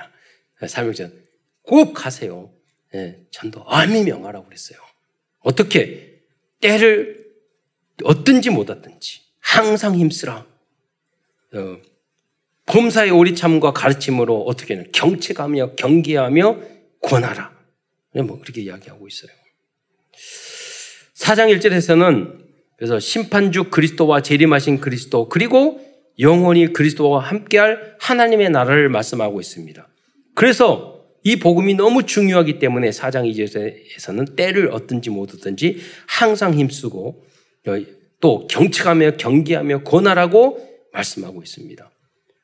[0.67, 1.13] 사명전
[1.61, 2.49] 꼭 하세요.
[2.91, 4.79] 네, 전도 암이 명하라고 그랬어요.
[5.39, 6.21] 어떻게
[6.61, 7.25] 때를
[8.03, 10.45] 얻든지 못 얻든지 항상 힘쓰라.
[11.53, 11.77] 어,
[12.65, 16.59] 범사의 오리참과 가르침으로 어떻게 는 경책하며 경계하며
[17.01, 17.51] 권하라.
[18.25, 19.31] 뭐 그렇게 이야기하고 있어요.
[21.13, 22.39] 사장 1절에서는
[22.77, 25.81] 그래서 심판주 그리스도와 재림하신 그리스도 그리고
[26.19, 29.87] 영원히 그리스도와 함께할 하나님의 나라를 말씀하고 있습니다.
[30.35, 30.98] 그래서
[31.29, 35.77] 이 복음이 너무 중요하기 때문에 사장 2절에서는 때를 얻든지 못 얻든지
[36.07, 37.23] 항상 힘쓰고
[38.19, 40.57] 또 경책하며 경계하며 권하라고
[40.91, 41.91] 말씀하고 있습니다.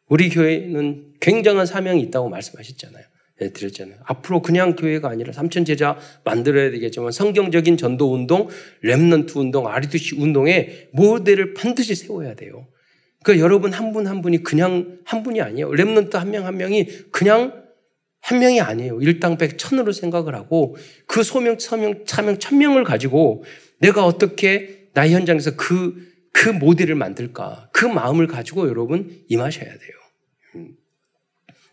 [0.08, 3.04] 우리 교회는 굉장한 사명이 있다고 말씀하셨잖아요.
[3.40, 3.98] 네, 드렸잖아요.
[4.06, 8.50] 앞으로 그냥 교회가 아니라 삼천 제자 만들어야 되겠지만 성경적인 전도 운동,
[8.82, 12.68] 렘넌트 운동, 아리투시 운동에 모델을 반드시 세워야 돼요.
[13.24, 15.74] 그러니까 여러분 한 분한 한 분이 그냥 한 분이 아니에요.
[15.74, 17.65] 렘넌트 한 명한 한 명이 그냥
[18.26, 19.00] 한 명이 아니에요.
[19.02, 23.44] 일당백 천으로 생각을 하고 그 소명, 서명, 차명, 천명을 가지고
[23.78, 25.96] 내가 어떻게 나의 현장에서 그,
[26.34, 27.70] 그 모델을 만들까.
[27.72, 30.66] 그 마음을 가지고 여러분 임하셔야 돼요.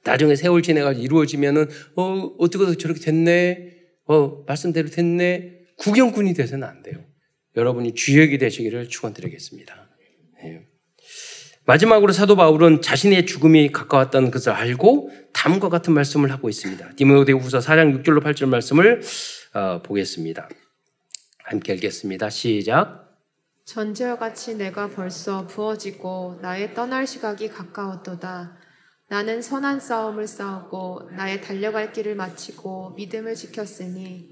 [0.05, 3.73] 나중에 세월 지내가지고 이루어지면은, 어, 어떻게 저렇게 됐네?
[4.07, 5.61] 어, 말씀대로 됐네?
[5.79, 6.97] 구경꾼이 돼서는 안 돼요.
[7.57, 9.82] 여러분이 주역이 되시기를 축원드리겠습니다.
[11.65, 11.73] 네.
[11.73, 16.91] 마지막으로 사도 바울은 자신의 죽음이 가까웠다는 것을 알고 다음과 같은 말씀을 하고 있습니다.
[16.97, 19.01] 디모데후서 4장 6절로 8절 말씀을
[19.55, 20.49] 어, 보겠습니다.
[21.45, 22.31] 함께 읽겠습니다.
[22.31, 23.03] 시작.
[23.65, 28.59] 전제와 같이 내가 벌써 부어지고 나의 떠날 시각이 가까웠도다.
[29.09, 34.31] 나는 선한 싸움을 싸우고 나의 달려갈 길을 마치고 믿음을 지켰으니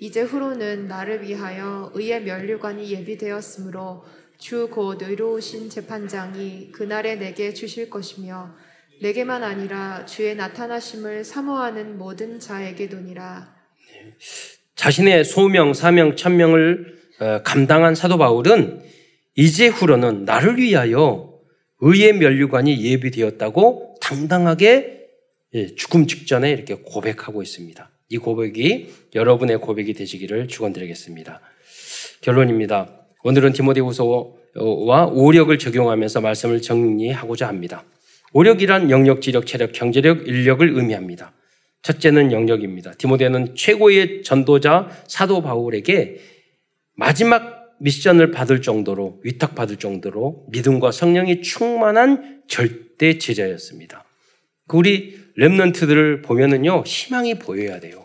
[0.00, 4.04] 이제 후로는 나를 위하여 의의 면류관이 예비되었으므로
[4.42, 8.56] 주 곧 의로우신 재판장이 그날에 내게 주실 것이며
[9.00, 13.54] 내게만 아니라 주의 나타나심을 사모하는 모든 자에게도니라.
[14.74, 18.82] 자신의 소명, 사명, 천명을 어, 감당한 사도 바울은
[19.36, 21.38] 이제 후로는 나를 위하여
[21.78, 25.06] 의의 면류관이 예비되었다고 당당하게
[25.54, 27.90] 예, 죽음 직전에 이렇게 고백하고 있습니다.
[28.08, 31.40] 이 고백이 여러분의 고백이 되시기를 축원드리겠습니다.
[32.22, 33.01] 결론입니다.
[33.24, 37.84] 오늘은 디모데후서와 오력을 적용하면서 말씀을 정리하고자 합니다.
[38.32, 41.32] 오력이란 영역, 지력, 체력, 경제력, 인력을 의미합니다.
[41.82, 42.92] 첫째는 영역입니다.
[42.92, 46.18] 디모데는 최고의 전도자 사도 바울에게
[46.96, 54.04] 마지막 미션을 받을 정도로 위탁받을 정도로 믿음과 성령이 충만한 절대 제자였습니다.
[54.68, 58.01] 그 우리 랩런트들을 보면은요 희망이 보여야 돼요.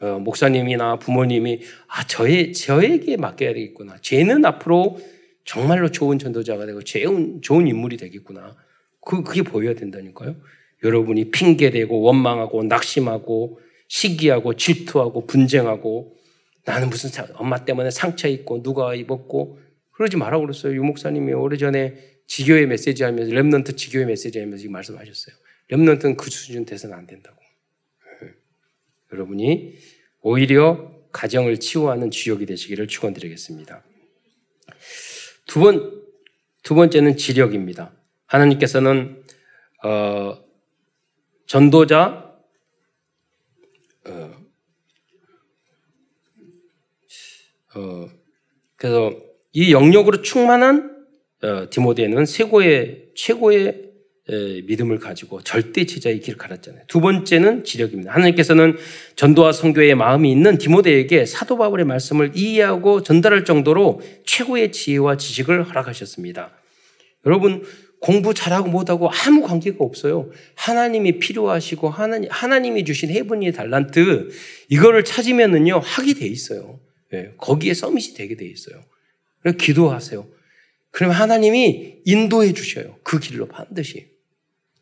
[0.00, 3.96] 어, 목사님이나 부모님이 아 저의 저에게 맡겨야 되겠구나.
[4.02, 4.98] 쟤는 앞으로
[5.44, 8.56] 정말로 좋은 전도자가 되고 좋은 좋은 인물이 되겠구나.
[9.04, 10.36] 그 그게 보여야 된다니까요.
[10.82, 16.16] 여러분이 핑계대고 원망하고 낙심하고 시기하고 질투하고 분쟁하고
[16.64, 19.60] 나는 무슨 엄마 때문에 상처 입고 누가 입었고
[19.92, 20.74] 그러지 말라고 그랬어요.
[20.74, 21.94] 유 목사님이 오래전에
[22.26, 25.36] 지교회 메시지 하면서 Remnant 지교회 메시지 하면서 말씀하셨어요.
[25.70, 27.45] Remnant는 그 수준 돼서는 안 된다고.
[29.16, 29.74] 여러분이
[30.20, 33.82] 오히려 가정을 치유하는 주역이 되시기를 축원드리겠습니다.
[35.46, 36.02] 두 번,
[36.62, 37.92] 두 번째는 지력입니다.
[38.26, 39.24] 하나님께서는,
[39.84, 40.38] 어,
[41.46, 42.34] 전도자,
[44.06, 44.36] 어,
[47.74, 48.08] 어,
[48.76, 49.16] 그래서
[49.52, 50.96] 이 영역으로 충만한
[51.42, 53.92] 어, 디모데는 최고의, 최고의
[54.28, 56.82] 믿음을 가지고 절대 제자의 길을 가랐잖아요.
[56.88, 58.12] 두 번째는 지력입니다.
[58.12, 58.76] 하나님께서는
[59.14, 66.50] 전도와 성교의 마음이 있는 디모데에게 사도 바울의 말씀을 이해하고 전달할 정도로 최고의 지혜와 지식을 허락하셨습니다.
[67.24, 67.64] 여러분
[68.00, 70.30] 공부 잘하고 못하고 아무 관계가 없어요.
[70.56, 74.30] 하나님이 필요하시고 하나님 하나님이 주신 해분의 달란트
[74.68, 76.80] 이거를 찾으면은요 하게 돼 있어요.
[77.12, 78.82] 네, 거기에 서밋이 되게 돼 있어요.
[79.58, 80.26] 기도하세요.
[80.90, 82.98] 그러면 하나님이 인도해 주셔요.
[83.04, 84.15] 그 길로 반드시.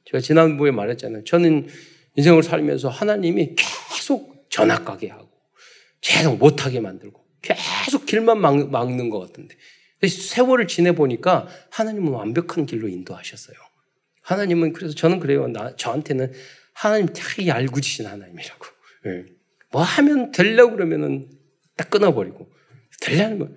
[0.06, 1.24] 제가 지난번에 말했잖아요.
[1.24, 1.68] 저는
[2.16, 5.30] 인생을 살면서 하나님이 계속 전학 가게 하고,
[6.00, 9.56] 계속 못하게 만들고, 계속 길만 막, 막는 것 같은데.
[10.06, 13.56] 세월을 지내보니까 하나님은 완벽한 길로 인도하셨어요.
[14.22, 15.48] 하나님은 그래서 저는 그래요.
[15.48, 16.32] 나, 저한테는
[16.74, 18.66] 하나님 되게 얄궂으신 하나님이라고.
[19.04, 19.24] 네.
[19.70, 21.30] 뭐 하면 되려고 그러면은
[21.76, 22.50] 딱 끊어버리고.
[23.00, 23.56] 되려면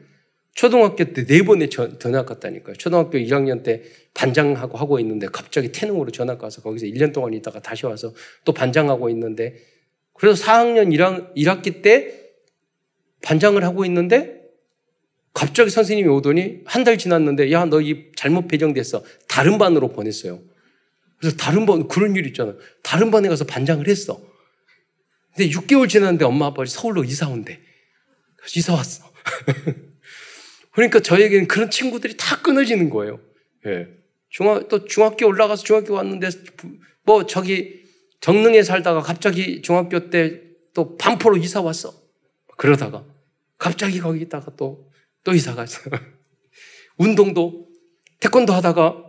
[0.58, 2.76] 초등학교 때 네 번에 전학 갔다니까요.
[2.78, 3.84] 초등학교 1학년 때
[4.16, 8.12] 반장하고 하고 있는데 갑자기 태능으로 전학 가서 거기서 1년 동안 있다가 다시 와서
[8.43, 9.55] 또 반장하고 있는데
[10.16, 12.12] 그래서 4학년 1학, 1학기 때
[13.22, 14.41] 반장을 하고 있는데
[15.36, 19.03] 갑자기 선생님이 오더니 한 달 지났는데 야 너 이 잘못 배정됐어.
[19.28, 20.41] 다른 반으로 보냈어요.
[21.20, 22.55] 그래서 다른 반 그런 일 있잖아.
[22.82, 24.20] 다른 반에 가서 반장을 했어.
[25.36, 27.60] 근데 6개월 지났는데 엄마 아빠가 서울로 이사 온대.
[28.55, 29.05] 이사 왔어.
[30.78, 33.19] 그러니까 저에게는 그런 친구들이 다 끊어지는 거예요.
[33.65, 33.88] 예.
[34.30, 36.30] 중학, 또 중학교 올라가서 중학교 왔는데,
[37.03, 37.84] 뭐, 저기,
[38.21, 40.47] 정릉에 살다가 갑자기 중학교 때
[40.78, 41.91] 또 반포로 이사 왔어.
[42.55, 43.03] 그러다가,
[43.57, 44.91] 갑자기 거기 있다가 또,
[45.23, 45.89] 또 이사 갔어.
[46.97, 47.67] 운동도,
[48.19, 49.03] 태권도 하다가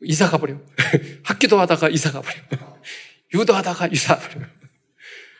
[0.00, 0.60] 이사 가버려.
[1.22, 2.34] 학교도 하다가 이사 가버려.
[3.34, 4.46] 유도 하다가 이사 가버려.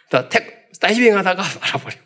[0.09, 1.97] 다 태, 다이빙 하다가 말아버려.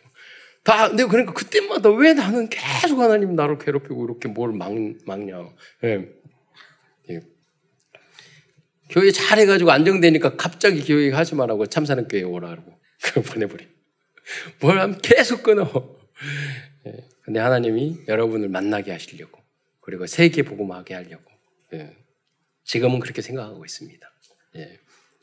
[0.63, 4.71] 다, 근데 그러니까 그때마다 왜 나는 계속 하나님 나를 괴롭히고 이렇게 뭘 막,
[5.05, 5.49] 막냐.
[5.83, 6.09] 예.
[7.09, 7.21] 예.
[8.89, 12.79] 교회 잘해가지고 안정되니까 갑자기 교회 하지 말라고 참사는 교회 오라 그러고.
[13.01, 13.65] 그걸 보내버려.
[14.59, 15.97] 뭘 하면 계속 끊어.
[16.85, 17.07] 예.
[17.23, 19.41] 근데 하나님이 여러분을 만나게 하시려고.
[19.79, 21.23] 그리고 세계 복음하게 하려고.
[21.73, 21.97] 예.
[22.63, 24.07] 지금은 그렇게 생각하고 있습니다.
[24.57, 24.79] 예.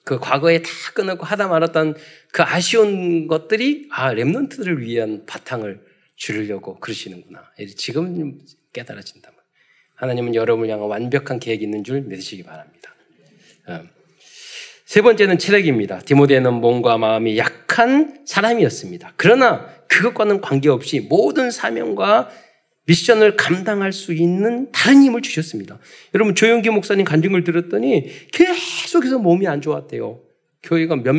[0.08, 1.94] 그 과거에 다 끊었고 하다 말았던
[2.32, 5.82] 그 아쉬운 것들이 아 렘넌트들을 위한 바탕을
[6.16, 7.42] 주려고 그러시는구나.
[7.76, 8.38] 지금
[8.72, 9.30] 깨달아진다.
[9.96, 12.94] 하나님은 여러분을 향한 완벽한 계획이 있는 줄 믿으시기 바랍니다.
[13.66, 13.82] 어.
[14.86, 15.98] 세 번째는 체력입니다.
[15.98, 19.12] 디모데는 몸과 마음이 약한 사람이었습니다.
[19.18, 22.30] 그러나 그것과는 관계없이 모든 사명과
[22.88, 25.78] 미션을 감당할 수 있는 다른 힘을 주셨습니다.
[26.14, 30.20] 여러분 조영기 목사님 간증을 들었더니 계속해서 몸이 안 좋았대요.
[30.62, 31.14] 교회가 몇,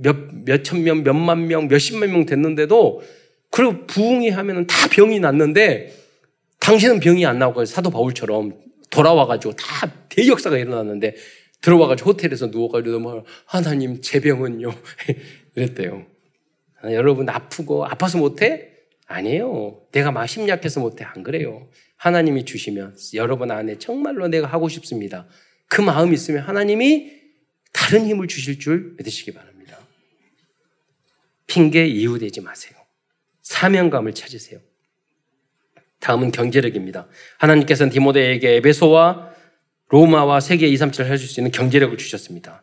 [0.00, 3.02] 몇, 몇천 명, 몇만 명, 몇십만 명 됐는데도
[3.50, 5.94] 그리고 부흥이 하면은 다 병이 났는데
[6.60, 8.54] 당신은 병이 안 나오고 사도 바울처럼
[8.90, 11.16] 돌아와가지고 다 대역사가 일어났는데
[11.60, 14.70] 들어와가지고 호텔에서 누워가지고 뭐 하나님 제 병은요
[15.54, 16.06] 그랬대요.
[16.82, 18.77] 아, 여러분 아프고 아파서 못해?
[19.08, 19.80] 아니에요.
[19.90, 21.68] 내가 막 심약해서 못해 안 그래요.
[21.96, 25.26] 하나님이 주시면 여러분 안에 정말로 내가 하고 싶습니다.
[25.66, 27.12] 그 마음이 있으면 하나님이
[27.72, 29.78] 다른 힘을 주실 줄 믿으시기 바랍니다.
[31.46, 32.78] 핑계 이유 되지 마세요.
[33.42, 34.60] 사명감을 찾으세요.
[36.00, 37.08] 다음은 경제력입니다.
[37.38, 39.32] 하나님께서는 디모데에게 에베소와
[39.88, 42.62] 로마와 세계 237을 해줄 수 있는 경제력을 주셨습니다.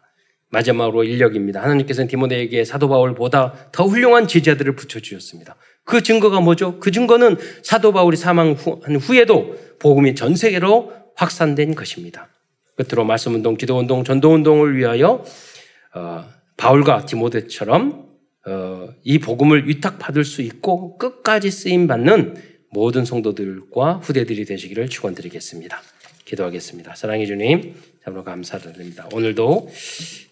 [0.49, 1.61] 마지막으로 인력입니다.
[1.61, 5.55] 하나님께서는 디모데에게 사도 바울보다 더 훌륭한 제자들을 붙여주셨습니다.
[5.85, 6.79] 그 증거가 뭐죠?
[6.79, 12.27] 그 증거는 사도 바울이 사망한 후에도 복음이 전 세계로 확산된 것입니다.
[12.75, 15.23] 끝으로 말씀운동, 기도운동, 전도운동을 위하여
[15.93, 16.25] 어,
[16.57, 18.05] 바울과 디모데처럼
[18.47, 22.35] 어, 이 복음을 위탁받을 수 있고 끝까지 쓰임받는
[22.71, 25.81] 모든 성도들과 후대들이 되시기를 축원드리겠습니다.
[26.25, 26.95] 기도하겠습니다.
[26.95, 27.75] 사랑해 주님,
[28.05, 29.09] 참으로 감사를 드립니다.
[29.11, 29.67] 오늘도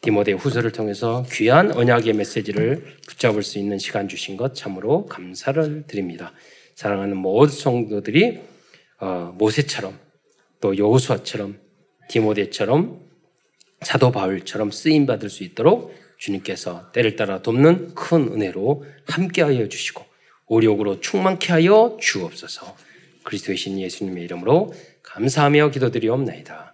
[0.02, 6.34] 디모데 후서를 통해서 귀한 언약의 메시지를 붙잡을 수 있는 시간 주신 것 참으로 감사를 드립니다.
[6.76, 8.40] 사랑하는 모든 성도들이
[9.00, 9.98] 어, 모세처럼
[10.62, 11.60] 또 여호수아처럼
[12.10, 13.02] 디모데처럼
[13.82, 20.06] 사도 바울처럼 쓰임 받을 수 있도록 주님께서 때를 따라 돕는 큰 은혜로 함께하여 주시고
[20.46, 22.78] 오력으로 충만케 하여 주옵소서.
[23.24, 26.73] 그리스도의 신 예수님의 이름으로 감사하며 기도드리옵나이다.